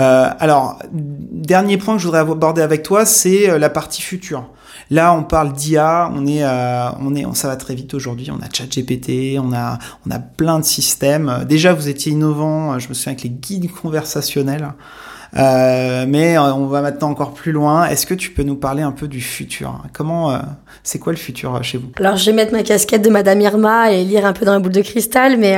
Euh, 0.00 0.28
alors 0.40 0.80
dernier 0.92 1.76
point 1.78 1.94
que 1.94 2.00
je 2.00 2.06
voudrais 2.06 2.20
aborder 2.20 2.62
avec 2.62 2.82
toi, 2.82 3.04
c'est 3.04 3.58
la 3.58 3.70
partie 3.70 4.02
future 4.02 4.23
Là, 4.90 5.14
on 5.14 5.22
parle 5.22 5.52
d'IA, 5.52 6.10
on 6.14 6.26
est, 6.26 6.44
euh, 6.44 6.88
on 7.00 7.14
est, 7.14 7.24
ça 7.34 7.48
va 7.48 7.56
très 7.56 7.74
vite 7.74 7.94
aujourd'hui. 7.94 8.30
On 8.30 8.42
a 8.42 8.50
ChatGPT, 8.52 9.38
on 9.38 9.52
a, 9.52 9.78
on 10.06 10.10
a 10.10 10.18
plein 10.18 10.58
de 10.58 10.64
systèmes. 10.64 11.44
Déjà, 11.48 11.72
vous 11.72 11.88
étiez 11.88 12.12
innovant. 12.12 12.78
Je 12.78 12.88
me 12.88 12.94
souviens 12.94 13.12
avec 13.12 13.24
les 13.24 13.30
guides 13.30 13.70
conversationnels. 13.72 14.72
Euh, 15.36 16.04
mais 16.06 16.38
euh, 16.38 16.54
on 16.54 16.66
va 16.66 16.80
maintenant 16.80 17.10
encore 17.10 17.32
plus 17.34 17.50
loin. 17.50 17.86
Est-ce 17.86 18.06
que 18.06 18.14
tu 18.14 18.30
peux 18.30 18.44
nous 18.44 18.54
parler 18.54 18.82
un 18.82 18.92
peu 18.92 19.08
du 19.08 19.20
futur? 19.20 19.82
Comment, 19.92 20.38
c'est 20.84 20.98
quoi 20.98 21.12
le 21.12 21.18
futur 21.18 21.62
chez 21.64 21.78
vous? 21.78 21.90
Alors, 21.98 22.16
je 22.16 22.26
vais 22.26 22.36
mettre 22.36 22.52
ma 22.52 22.62
casquette 22.62 23.02
de 23.02 23.10
Madame 23.10 23.40
Irma 23.40 23.90
et 23.90 24.04
lire 24.04 24.26
un 24.26 24.32
peu 24.32 24.44
dans 24.44 24.52
la 24.52 24.60
boule 24.60 24.72
de 24.72 24.82
cristal, 24.82 25.38
mais 25.38 25.56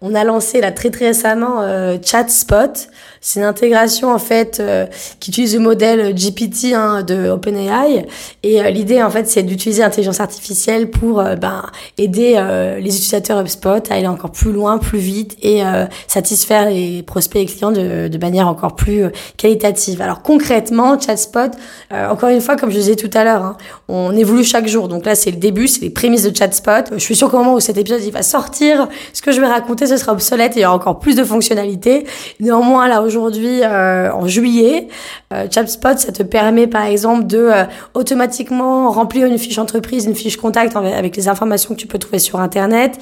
on 0.00 0.14
a 0.14 0.24
lancé 0.24 0.60
là 0.60 0.72
très 0.72 0.90
très 0.90 1.08
récemment 1.08 1.62
ChatSpot. 2.02 2.88
C'est 3.22 3.40
une 3.40 3.46
intégration 3.46 4.10
en 4.10 4.18
fait 4.18 4.60
euh, 4.60 4.86
qui 5.20 5.30
utilise 5.30 5.52
le 5.54 5.60
modèle 5.60 6.14
GPT 6.14 6.72
hein, 6.72 7.02
de 7.02 7.28
OpenAI 7.28 8.06
et 8.42 8.62
euh, 8.62 8.70
l'idée 8.70 9.02
en 9.02 9.10
fait 9.10 9.28
c'est 9.28 9.42
d'utiliser 9.42 9.82
l'intelligence 9.82 10.20
artificielle 10.20 10.88
pour 10.88 11.20
euh, 11.20 11.36
ben, 11.36 11.66
aider 11.98 12.40
les 12.80 12.96
utilisateurs 12.96 13.38
HubSpot 13.38 13.90
à 13.90 13.94
aller 13.94 14.06
encore 14.06 14.32
plus 14.32 14.52
loin, 14.52 14.78
plus 14.78 14.98
vite 14.98 15.36
et 15.42 15.62
satisfaire 16.06 16.70
les 16.70 17.02
prospects 17.02 17.42
et 17.42 17.46
clients 17.46 17.72
de, 17.72 18.08
de 18.08 18.18
manière 18.18 18.48
encore 18.48 18.74
plus 18.74 19.04
qualitative. 19.36 20.00
Alors 20.00 20.22
concrètement, 20.22 20.98
ChatSpot, 20.98 21.50
encore 21.92 22.30
une 22.30 22.40
fois 22.40 22.56
comme 22.56 22.70
je 22.70 22.76
disais 22.76 22.96
tout 22.96 23.10
à 23.12 23.24
l'heure, 23.24 23.42
hein, 23.42 23.56
on 23.88 24.16
évolue 24.16 24.44
chaque 24.44 24.66
jour. 24.66 24.88
Donc 24.88 25.04
là 25.04 25.14
c'est 25.14 25.30
le 25.30 25.36
début, 25.36 25.68
c'est 25.68 25.82
les 25.82 25.90
prémices 25.90 26.22
de 26.22 26.34
ChatSpot. 26.34 26.92
Je 26.92 26.98
suis 26.98 27.16
sûre 27.16 27.30
qu'au 27.30 27.38
moment 27.38 27.54
où 27.54 27.60
cet 27.60 27.76
épisode 27.76 28.02
il 28.02 28.12
va 28.12 28.22
sortir, 28.22 28.88
ce 29.12 29.20
que 29.20 29.32
je 29.32 29.40
vais 29.40 29.48
raconter 29.48 29.86
ce 29.86 29.96
sera 29.96 30.12
obsolète 30.12 30.56
et 30.56 30.60
il 30.60 30.62
y 30.62 30.66
aura 30.66 30.76
encore 30.76 30.98
plus 30.98 31.16
de 31.16 31.24
fonctionnalités. 31.24 32.06
Néanmoins 32.38 32.88
là 32.88 33.02
aujourd'hui 33.10 33.62
euh, 33.62 34.12
en 34.12 34.26
juillet. 34.28 34.88
Euh, 35.32 35.46
ChatSpot, 35.50 35.98
ça 35.98 36.12
te 36.12 36.22
permet 36.22 36.66
par 36.66 36.84
exemple 36.84 37.26
de 37.26 37.38
euh, 37.38 37.64
automatiquement 37.94 38.90
remplir 38.90 39.26
une 39.26 39.38
fiche 39.38 39.58
entreprise, 39.58 40.06
une 40.06 40.14
fiche 40.14 40.36
contact 40.36 40.76
avec 40.76 41.16
les 41.16 41.28
informations 41.28 41.74
que 41.74 41.80
tu 41.80 41.86
peux 41.86 41.98
trouver 41.98 42.20
sur 42.20 42.40
Internet. 42.40 42.98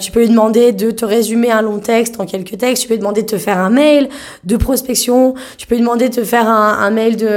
tu 0.00 0.10
peux 0.10 0.20
lui 0.20 0.28
demander 0.28 0.72
de 0.72 0.90
te 0.90 1.04
résumer 1.04 1.50
un 1.50 1.62
long 1.62 1.78
texte 1.78 2.20
en 2.20 2.26
quelques 2.26 2.58
textes. 2.58 2.82
Tu 2.82 2.88
peux 2.88 2.94
lui 2.94 3.00
demander 3.00 3.22
de 3.22 3.28
te 3.28 3.38
faire 3.38 3.58
un 3.58 3.70
mail 3.70 4.08
de 4.44 4.56
prospection. 4.56 5.34
Tu 5.56 5.66
peux 5.66 5.76
lui 5.76 5.82
demander 5.82 6.08
de 6.08 6.14
te 6.14 6.24
faire 6.24 6.48
un, 6.48 6.78
un 6.80 6.90
mail 6.90 7.16
de 7.16 7.28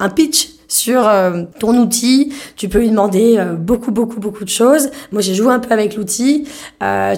un 0.00 0.08
pitch 0.08 0.48
sur 0.68 1.10
ton 1.58 1.76
outil. 1.76 2.32
Tu 2.56 2.68
peux 2.68 2.78
lui 2.78 2.90
demander 2.90 3.38
beaucoup, 3.58 3.90
beaucoup, 3.90 4.20
beaucoup 4.20 4.44
de 4.44 4.50
choses. 4.50 4.90
Moi, 5.12 5.20
j'ai 5.20 5.34
joué 5.34 5.52
un 5.52 5.58
peu 5.58 5.72
avec 5.72 5.96
l'outil. 5.96 6.44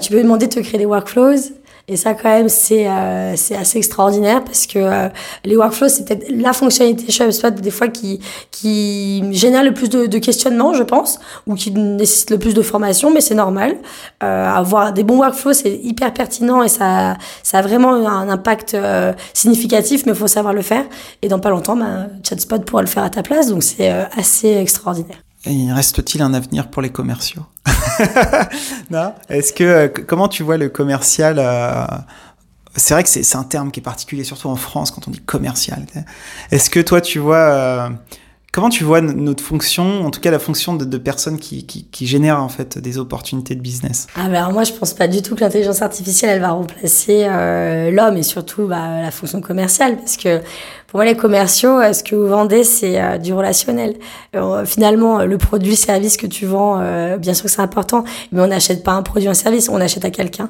tu 0.01 0.09
peux 0.09 0.15
lui 0.15 0.23
demander 0.23 0.47
de 0.47 0.53
te 0.53 0.59
créer 0.59 0.79
des 0.79 0.85
workflows. 0.85 1.53
Et 1.87 1.97
ça, 1.97 2.15
quand 2.15 2.29
même, 2.29 2.49
c'est 2.49 2.87
euh, 2.87 3.33
assez 3.33 3.77
extraordinaire 3.77 4.43
parce 4.43 4.65
que 4.65 4.79
euh, 4.79 5.07
les 5.43 5.55
workflows, 5.55 5.89
c'est 5.89 6.05
peut-être 6.05 6.25
la 6.31 6.51
fonctionnalité 6.51 7.11
chez 7.11 7.25
HubSpot 7.25 7.51
des 7.51 7.69
fois 7.69 7.89
qui, 7.89 8.19
qui 8.49 9.21
génère 9.33 9.63
le 9.63 9.71
plus 9.71 9.87
de, 9.87 10.07
de 10.07 10.17
questionnements, 10.17 10.73
je 10.73 10.81
pense, 10.81 11.19
ou 11.45 11.53
qui 11.53 11.69
nécessite 11.69 12.31
le 12.31 12.39
plus 12.39 12.55
de 12.55 12.61
formation, 12.63 13.13
mais 13.13 13.21
c'est 13.21 13.35
normal. 13.35 13.77
Euh, 14.23 14.47
avoir 14.47 14.93
des 14.93 15.03
bons 15.03 15.19
workflows, 15.19 15.53
c'est 15.53 15.75
hyper 15.75 16.11
pertinent 16.11 16.63
et 16.63 16.69
ça, 16.69 17.17
ça 17.43 17.59
a 17.59 17.61
vraiment 17.61 17.93
un 17.93 18.29
impact 18.29 18.73
euh, 18.73 19.13
significatif, 19.33 20.07
mais 20.07 20.13
il 20.13 20.17
faut 20.17 20.27
savoir 20.27 20.55
le 20.55 20.63
faire. 20.63 20.85
Et 21.21 21.27
dans 21.27 21.39
pas 21.39 21.51
longtemps, 21.51 21.75
bah, 21.75 22.07
ChatSpot 22.27 22.65
pourra 22.65 22.81
le 22.81 22.87
faire 22.87 23.03
à 23.03 23.11
ta 23.11 23.21
place, 23.21 23.47
donc 23.47 23.61
c'est 23.61 23.89
assez 23.89 24.49
extraordinaire. 24.55 25.24
Et 25.45 25.71
reste-t-il 25.71 26.21
un 26.21 26.33
avenir 26.33 26.69
pour 26.69 26.81
les 26.81 26.91
commerciaux? 26.91 27.45
Non? 28.89 29.13
Est-ce 29.29 29.53
que 29.53 29.63
euh, 29.63 29.87
comment 29.87 30.27
tu 30.27 30.43
vois 30.43 30.57
le 30.57 30.69
commercial 30.69 31.37
euh, 31.39 31.85
C'est 32.75 32.93
vrai 32.93 33.03
que 33.03 33.09
c'est 33.09 33.35
un 33.35 33.43
terme 33.43 33.71
qui 33.71 33.79
est 33.79 33.83
particulier, 33.83 34.23
surtout 34.23 34.49
en 34.49 34.55
France, 34.55 34.91
quand 34.91 35.07
on 35.07 35.11
dit 35.11 35.21
commercial. 35.21 35.85
Est-ce 36.51 36.69
que 36.69 36.79
toi, 36.79 37.01
tu 37.01 37.19
vois 37.19 37.37
euh, 37.37 37.89
Comment 38.55 38.69
tu 38.69 38.85
vois 38.85 39.01
notre 39.01 39.43
fonction, 39.43 40.05
en 40.05 40.11
tout 40.11 40.21
cas 40.21 40.31
la 40.31 40.39
fonction 40.39 40.75
de, 40.75 40.97
personnes 40.97 41.39
qui, 41.39 41.65
qui, 41.65 41.83
qui, 41.91 42.07
génèrent 42.07 42.41
en 42.41 42.47
fait 42.47 42.77
des 42.77 42.97
opportunités 42.97 43.53
de 43.53 43.59
business? 43.59 44.07
Ah 44.15 44.29
ben 44.29 44.35
alors 44.35 44.53
moi 44.53 44.63
je 44.63 44.71
pense 44.71 44.93
pas 44.93 45.09
du 45.09 45.21
tout 45.21 45.35
que 45.35 45.41
l'intelligence 45.41 45.81
artificielle 45.81 46.29
elle 46.29 46.39
va 46.39 46.51
remplacer 46.51 47.25
euh, 47.27 47.91
l'homme 47.91 48.15
et 48.15 48.23
surtout 48.23 48.65
bah, 48.65 49.01
la 49.01 49.11
fonction 49.11 49.41
commerciale 49.41 49.97
parce 49.97 50.15
que 50.15 50.37
pour 50.87 50.99
moi 50.99 51.03
les 51.03 51.17
commerciaux 51.17 51.81
euh, 51.81 51.91
ce 51.91 52.01
que 52.01 52.15
vous 52.15 52.29
vendez 52.29 52.63
c'est 52.63 53.01
euh, 53.01 53.17
du 53.17 53.33
relationnel. 53.33 53.95
Finalement 54.63 55.25
le 55.25 55.37
produit, 55.37 55.75
service 55.75 56.15
que 56.15 56.27
tu 56.27 56.45
vends, 56.45 56.79
bien 57.17 57.33
sûr 57.33 57.43
que 57.43 57.51
c'est 57.51 57.61
important, 57.61 58.05
mais 58.31 58.41
on 58.41 58.47
n'achète 58.47 58.85
pas 58.85 58.93
un 58.93 59.01
produit, 59.01 59.27
un 59.27 59.33
service, 59.33 59.67
on 59.67 59.81
achète 59.81 60.05
à 60.05 60.11
quelqu'un. 60.11 60.49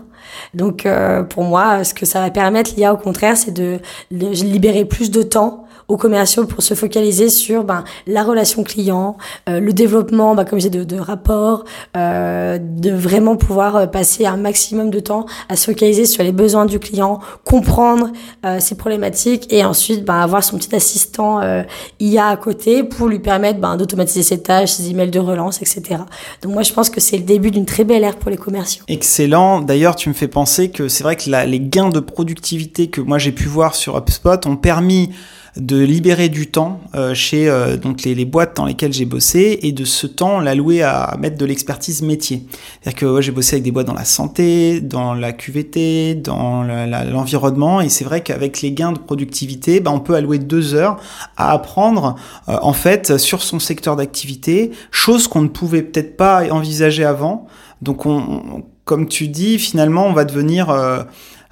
Donc 0.54 0.88
pour 1.32 1.44
moi 1.44 1.84
ce 1.84 1.96
que 1.96 2.06
ça 2.06 2.22
va 2.22 2.30
permettre 2.30 2.76
l'IA 2.78 2.94
au 2.94 2.98
contraire 2.98 3.36
c'est 3.36 3.52
de 3.52 3.80
libérer 4.12 4.86
plus 4.86 5.10
de 5.10 5.24
temps 5.24 5.66
aux 5.88 5.98
commerciaux 5.98 6.46
pour 6.46 6.64
se 6.64 6.74
focaliser 6.74 7.30
sur 7.30 7.64
ben, 7.64 7.84
la 8.08 8.24
relation 8.24 8.64
client, 8.64 9.18
euh, 9.50 9.60
le 9.60 9.74
développement, 9.74 10.36
ben, 10.36 10.46
comme 10.46 10.60
j'ai 10.60 10.70
de, 10.70 10.84
de 10.84 10.98
rapports, 10.98 11.64
euh, 11.96 12.58
de 12.60 12.92
vraiment 12.92 13.36
pouvoir 13.36 13.76
euh, 13.76 13.86
passer 13.86 14.26
un 14.26 14.38
maximum 14.38 14.90
de 14.90 15.00
temps 15.00 15.26
à 15.50 15.56
se 15.56 15.66
focaliser 15.66 16.06
sur 16.06 16.24
les 16.24 16.32
besoins 16.32 16.66
du 16.66 16.80
client, 16.80 17.20
comprendre 17.44 18.12
euh, 18.46 18.60
ses 18.60 18.76
problématiques 18.76 19.52
et 19.52 19.64
ensuite 19.64 20.04
ben, 20.06 20.16
avoir 20.16 20.44
son 20.44 20.58
petit 20.58 20.76
assistant 20.76 21.42
euh, 21.42 21.64
IA 22.00 22.28
à 22.28 22.38
côté 22.38 22.84
pour 22.84 23.08
lui 23.08 23.20
permettre 23.20 23.60
ben, 23.60 23.78
d'automatiser 23.78 24.24
ses 24.24 24.42
tâches, 24.42 24.72
ses 24.72 24.90
emails 24.90 25.12
de 25.12 25.20
relance, 25.20 25.62
etc. 25.62 26.02
Donc 26.42 26.54
moi 26.54 26.64
je 26.64 26.74
pense 26.74 26.90
que 26.90 27.00
c'est 27.00 27.18
le 27.18 27.24
début 27.24 27.52
d'une 27.52 27.66
très 27.66 27.84
belle 27.84 28.04
ère 28.04 28.18
pour 28.18 28.32
les 28.32 28.38
commerciaux. 28.38 28.84
Excellent. 28.88 29.62
D'ailleurs 29.62 29.96
tu 29.96 30.10
me 30.10 30.14
fais 30.14 30.28
penser 30.28 30.70
que 30.70 30.88
c'est 30.88 31.04
vrai 31.04 31.16
que 31.16 31.30
la, 31.30 31.46
les 31.46 31.60
gains 31.60 31.90
de 31.90 32.00
productivité 32.00 32.88
que 32.88 33.02
moi 33.02 33.18
j'ai 33.18 33.32
pu 33.32 33.46
voir 33.46 33.76
sur 33.76 33.98
HubSpot 33.98 34.46
ont 34.48 34.58
permis 34.58 35.12
de 35.58 35.80
libérer 35.80 36.28
du 36.28 36.48
temps 36.48 36.82
euh, 36.96 37.14
chez 37.14 37.48
euh, 37.48 37.78
donc 37.78 38.04
les, 38.04 38.14
les, 38.14 38.26
boîtes 38.26 38.58
dans 38.58 38.66
lesquelles 38.66 38.92
j'ai 38.92 39.06
bossé 39.06 39.60
et 39.62 39.72
de 39.72 39.86
ce 39.86 40.06
temps 40.06 40.40
l'allouer 40.40 40.82
à 40.82 41.16
mettre 41.20 41.38
de 41.38 41.46
l'expertise 41.46 42.02
métier. 42.02 42.46
C'est-à-dire 42.82 43.00
que 43.00 43.06
ouais, 43.06 43.22
j'ai 43.22 43.32
bossé 43.32 43.56
avec 43.56 43.64
des 43.64 43.72
boîtes 43.72 43.88
dans 43.88 43.94
la 43.94 44.06
santé, 44.06 44.82
dans 44.82 45.14
la 45.14 45.32
QVT, 45.32 46.16
dans 46.16 46.64
l'environnement 46.64 47.80
et 47.80 47.90
c'est 47.90 48.04
vrai 48.04 48.22
qu'avec 48.22 48.62
les 48.62 48.74
gains 48.74 48.92
de 48.92 49.00
productivité, 49.00 49.80
bah, 49.80 49.92
on 49.94 50.02
peut 50.02 50.16
allouer 50.16 50.40
deux 50.40 50.74
heures 50.74 50.98
à 51.38 51.52
apprendre 51.52 52.16
euh, 52.50 52.58
en 52.62 52.74
fait 52.74 53.18
sur 53.18 53.42
son 53.42 53.60
secteur 53.60 53.96
d'activité, 53.96 54.72
chose 54.92 55.28
qu'on 55.30 55.42
ne 55.42 55.48
pouvait 55.48 55.84
peut-être 55.84 56.18
pas 56.18 56.44
envisager 56.52 57.06
avant. 57.06 57.48
Donc 57.82 58.06
on, 58.06 58.64
comme 58.84 59.08
tu 59.08 59.30
dis, 59.30 59.58
finalement, 59.58 60.06
on 60.06 60.14
va 60.14 60.26
devenir 60.26 60.70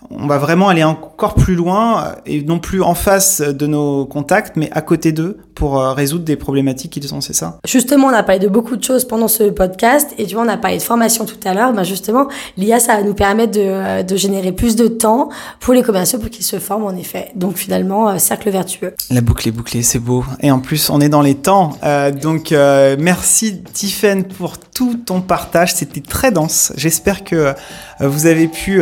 on 0.10 0.28
va 0.28 0.38
vraiment 0.38 0.70
aller 0.70 0.84
encore 0.84 1.36
plus 1.36 1.56
loin 1.56 2.16
et 2.26 2.42
non 2.44 2.60
plus 2.60 2.82
en 2.82 2.96
face 2.96 3.42
de 3.42 3.68
nos 3.68 4.06
contacts, 4.06 4.56
mais 4.56 4.70
à 4.72 4.82
côté 4.82 5.12
d'eux 5.12 5.38
pour 5.56 5.80
euh, 5.80 5.94
résoudre 5.94 6.24
des 6.26 6.36
problématiques 6.36 6.94
qu'ils 6.94 7.14
ont, 7.14 7.22
c'est 7.22 7.34
ça? 7.34 7.60
Justement, 7.66 8.08
on 8.08 8.14
a 8.14 8.24
parlé 8.24 8.40
de 8.40 8.48
beaucoup 8.48 8.76
de 8.76 8.84
choses 8.84 9.06
pendant 9.06 9.28
ce 9.28 9.44
podcast 9.44 10.14
et 10.18 10.26
tu 10.26 10.36
vois, 10.36 10.44
on 10.44 10.48
a 10.48 10.58
parlé 10.58 10.78
de 10.78 10.82
formation 10.82 11.26
tout 11.26 11.38
à 11.46 11.54
l'heure. 11.54 11.74
Ben 11.74 11.84
justement, 11.84 12.28
l'IA, 12.58 12.80
ça 12.80 12.98
va 12.98 13.04
nous 13.04 13.14
permettre 13.14 13.54
de, 13.54 13.62
euh, 13.62 14.04
de, 14.04 14.16
générer 14.16 14.52
plus 14.52 14.76
de 14.76 14.88
temps 14.88 15.30
pour 15.60 15.74
les 15.74 15.84
commerciaux 15.84 16.20
pour 16.20 16.30
qu'ils 16.30 16.46
se 16.46 16.60
forment 16.60 16.86
en 16.86 16.96
effet. 16.96 17.32
Donc 17.36 17.58
finalement, 17.58 18.10
euh, 18.10 18.18
cercle 18.18 18.50
vertueux. 18.50 18.94
La 19.10 19.22
boucle 19.22 19.48
est 19.48 19.52
bouclée, 19.52 19.84
c'est 19.84 20.00
beau. 20.00 20.24
Et 20.40 20.52
en 20.52 20.60
plus, 20.60 20.90
on 20.90 21.02
est 21.02 21.10
dans 21.10 21.22
les 21.22 21.36
temps. 21.36 21.78
Euh, 21.84 22.12
donc 22.12 22.52
euh, 22.52 22.96
merci 23.00 23.62
Tiffen 23.62 24.24
pour 24.24 24.58
tout 24.58 24.96
ton 25.06 25.22
partage. 25.22 25.74
C'était 25.74 26.02
très 26.02 26.32
dense. 26.32 26.74
J'espère 26.76 27.24
que 27.24 27.54
vous 28.00 28.26
avez 28.26 28.48
pu 28.48 28.82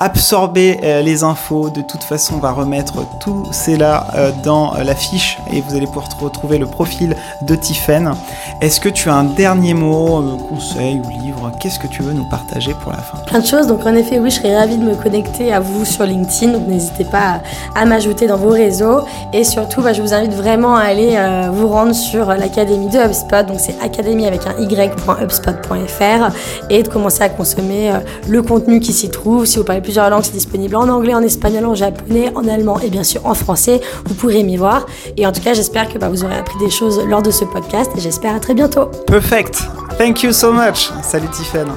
absorber 0.00 0.61
les 1.02 1.24
infos. 1.24 1.70
De 1.70 1.82
toute 1.82 2.04
façon, 2.04 2.36
on 2.36 2.38
va 2.38 2.52
remettre 2.52 2.94
tout 3.20 3.44
cela 3.52 4.06
dans 4.42 4.74
la 4.74 4.94
fiche 4.94 5.38
et 5.52 5.60
vous 5.60 5.74
allez 5.74 5.86
pouvoir 5.86 6.08
retrouver 6.20 6.58
le 6.58 6.66
profil 6.66 7.16
de 7.42 7.54
Tiffen. 7.54 8.14
Est-ce 8.60 8.80
que 8.80 8.88
tu 8.88 9.08
as 9.08 9.14
un 9.14 9.24
dernier 9.24 9.74
mot, 9.74 10.20
euh, 10.20 10.36
conseil 10.48 11.00
ou 11.04 11.08
livre? 11.22 11.52
Qu'est-ce 11.60 11.78
que 11.78 11.86
tu 11.86 12.02
veux 12.02 12.12
nous 12.12 12.28
partager 12.28 12.74
pour 12.82 12.92
la 12.92 12.98
fin? 12.98 13.18
Plein 13.26 13.40
de 13.40 13.46
choses. 13.46 13.66
Donc 13.66 13.84
en 13.86 13.94
effet, 13.94 14.18
oui, 14.18 14.30
je 14.30 14.36
serais 14.36 14.56
ravie 14.56 14.76
de 14.76 14.84
me 14.84 14.94
connecter 14.94 15.52
à 15.52 15.60
vous 15.60 15.84
sur 15.84 16.04
LinkedIn. 16.04 16.52
Donc 16.52 16.68
n'hésitez 16.68 17.04
pas 17.04 17.40
à, 17.74 17.84
m'ajouter 17.84 18.26
dans 18.26 18.36
vos 18.36 18.50
réseaux. 18.50 19.00
Et 19.32 19.44
surtout, 19.44 19.82
bah, 19.82 19.92
je 19.92 20.02
vous 20.02 20.14
invite 20.14 20.32
vraiment 20.32 20.76
à 20.76 20.82
aller 20.82 21.14
euh, 21.16 21.50
vous 21.52 21.68
rendre 21.68 21.94
sur 21.94 22.26
l'académie 22.26 22.88
de 22.88 22.98
HubSpot. 22.98 23.46
Donc 23.46 23.58
c'est 23.58 23.76
académie 23.82 24.26
avec 24.26 24.46
un 24.46 24.54
y.hubspot.fr 24.58 26.34
et 26.70 26.82
de 26.82 26.88
commencer 26.88 27.22
à 27.22 27.28
consommer 27.28 27.90
euh, 27.90 27.98
le 28.28 28.42
contenu 28.42 28.80
qui 28.80 28.92
s'y 28.92 29.10
trouve. 29.10 29.44
Si 29.46 29.58
vous 29.58 29.64
parlez 29.64 29.82
plusieurs 29.82 30.08
langues, 30.10 30.24
c'est 30.24 30.32
disponible 30.32 30.51
disponible 30.52 30.76
en 30.76 30.88
anglais, 30.88 31.14
en 31.14 31.22
espagnol, 31.22 31.64
en 31.64 31.74
japonais, 31.74 32.30
en 32.34 32.46
allemand 32.46 32.78
et 32.80 32.90
bien 32.90 33.04
sûr 33.04 33.24
en 33.24 33.34
français. 33.34 33.80
Vous 34.04 34.14
pourrez 34.14 34.42
m'y 34.42 34.56
voir. 34.56 34.86
Et 35.16 35.26
en 35.26 35.32
tout 35.32 35.40
cas, 35.40 35.54
j'espère 35.54 35.88
que 35.88 35.98
bah, 35.98 36.10
vous 36.10 36.24
aurez 36.24 36.36
appris 36.36 36.58
des 36.58 36.70
choses 36.70 37.02
lors 37.06 37.22
de 37.22 37.30
ce 37.30 37.44
podcast 37.44 37.90
et 37.96 38.00
j'espère 38.00 38.34
à 38.34 38.40
très 38.40 38.54
bientôt. 38.54 38.86
Perfect. 39.06 39.62
Thank 39.98 40.22
you 40.22 40.32
so 40.32 40.52
much. 40.52 40.90
Salut 41.02 41.28
Tiffen. 41.28 41.68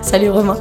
Salut 0.00 0.30
Romain. 0.30 0.56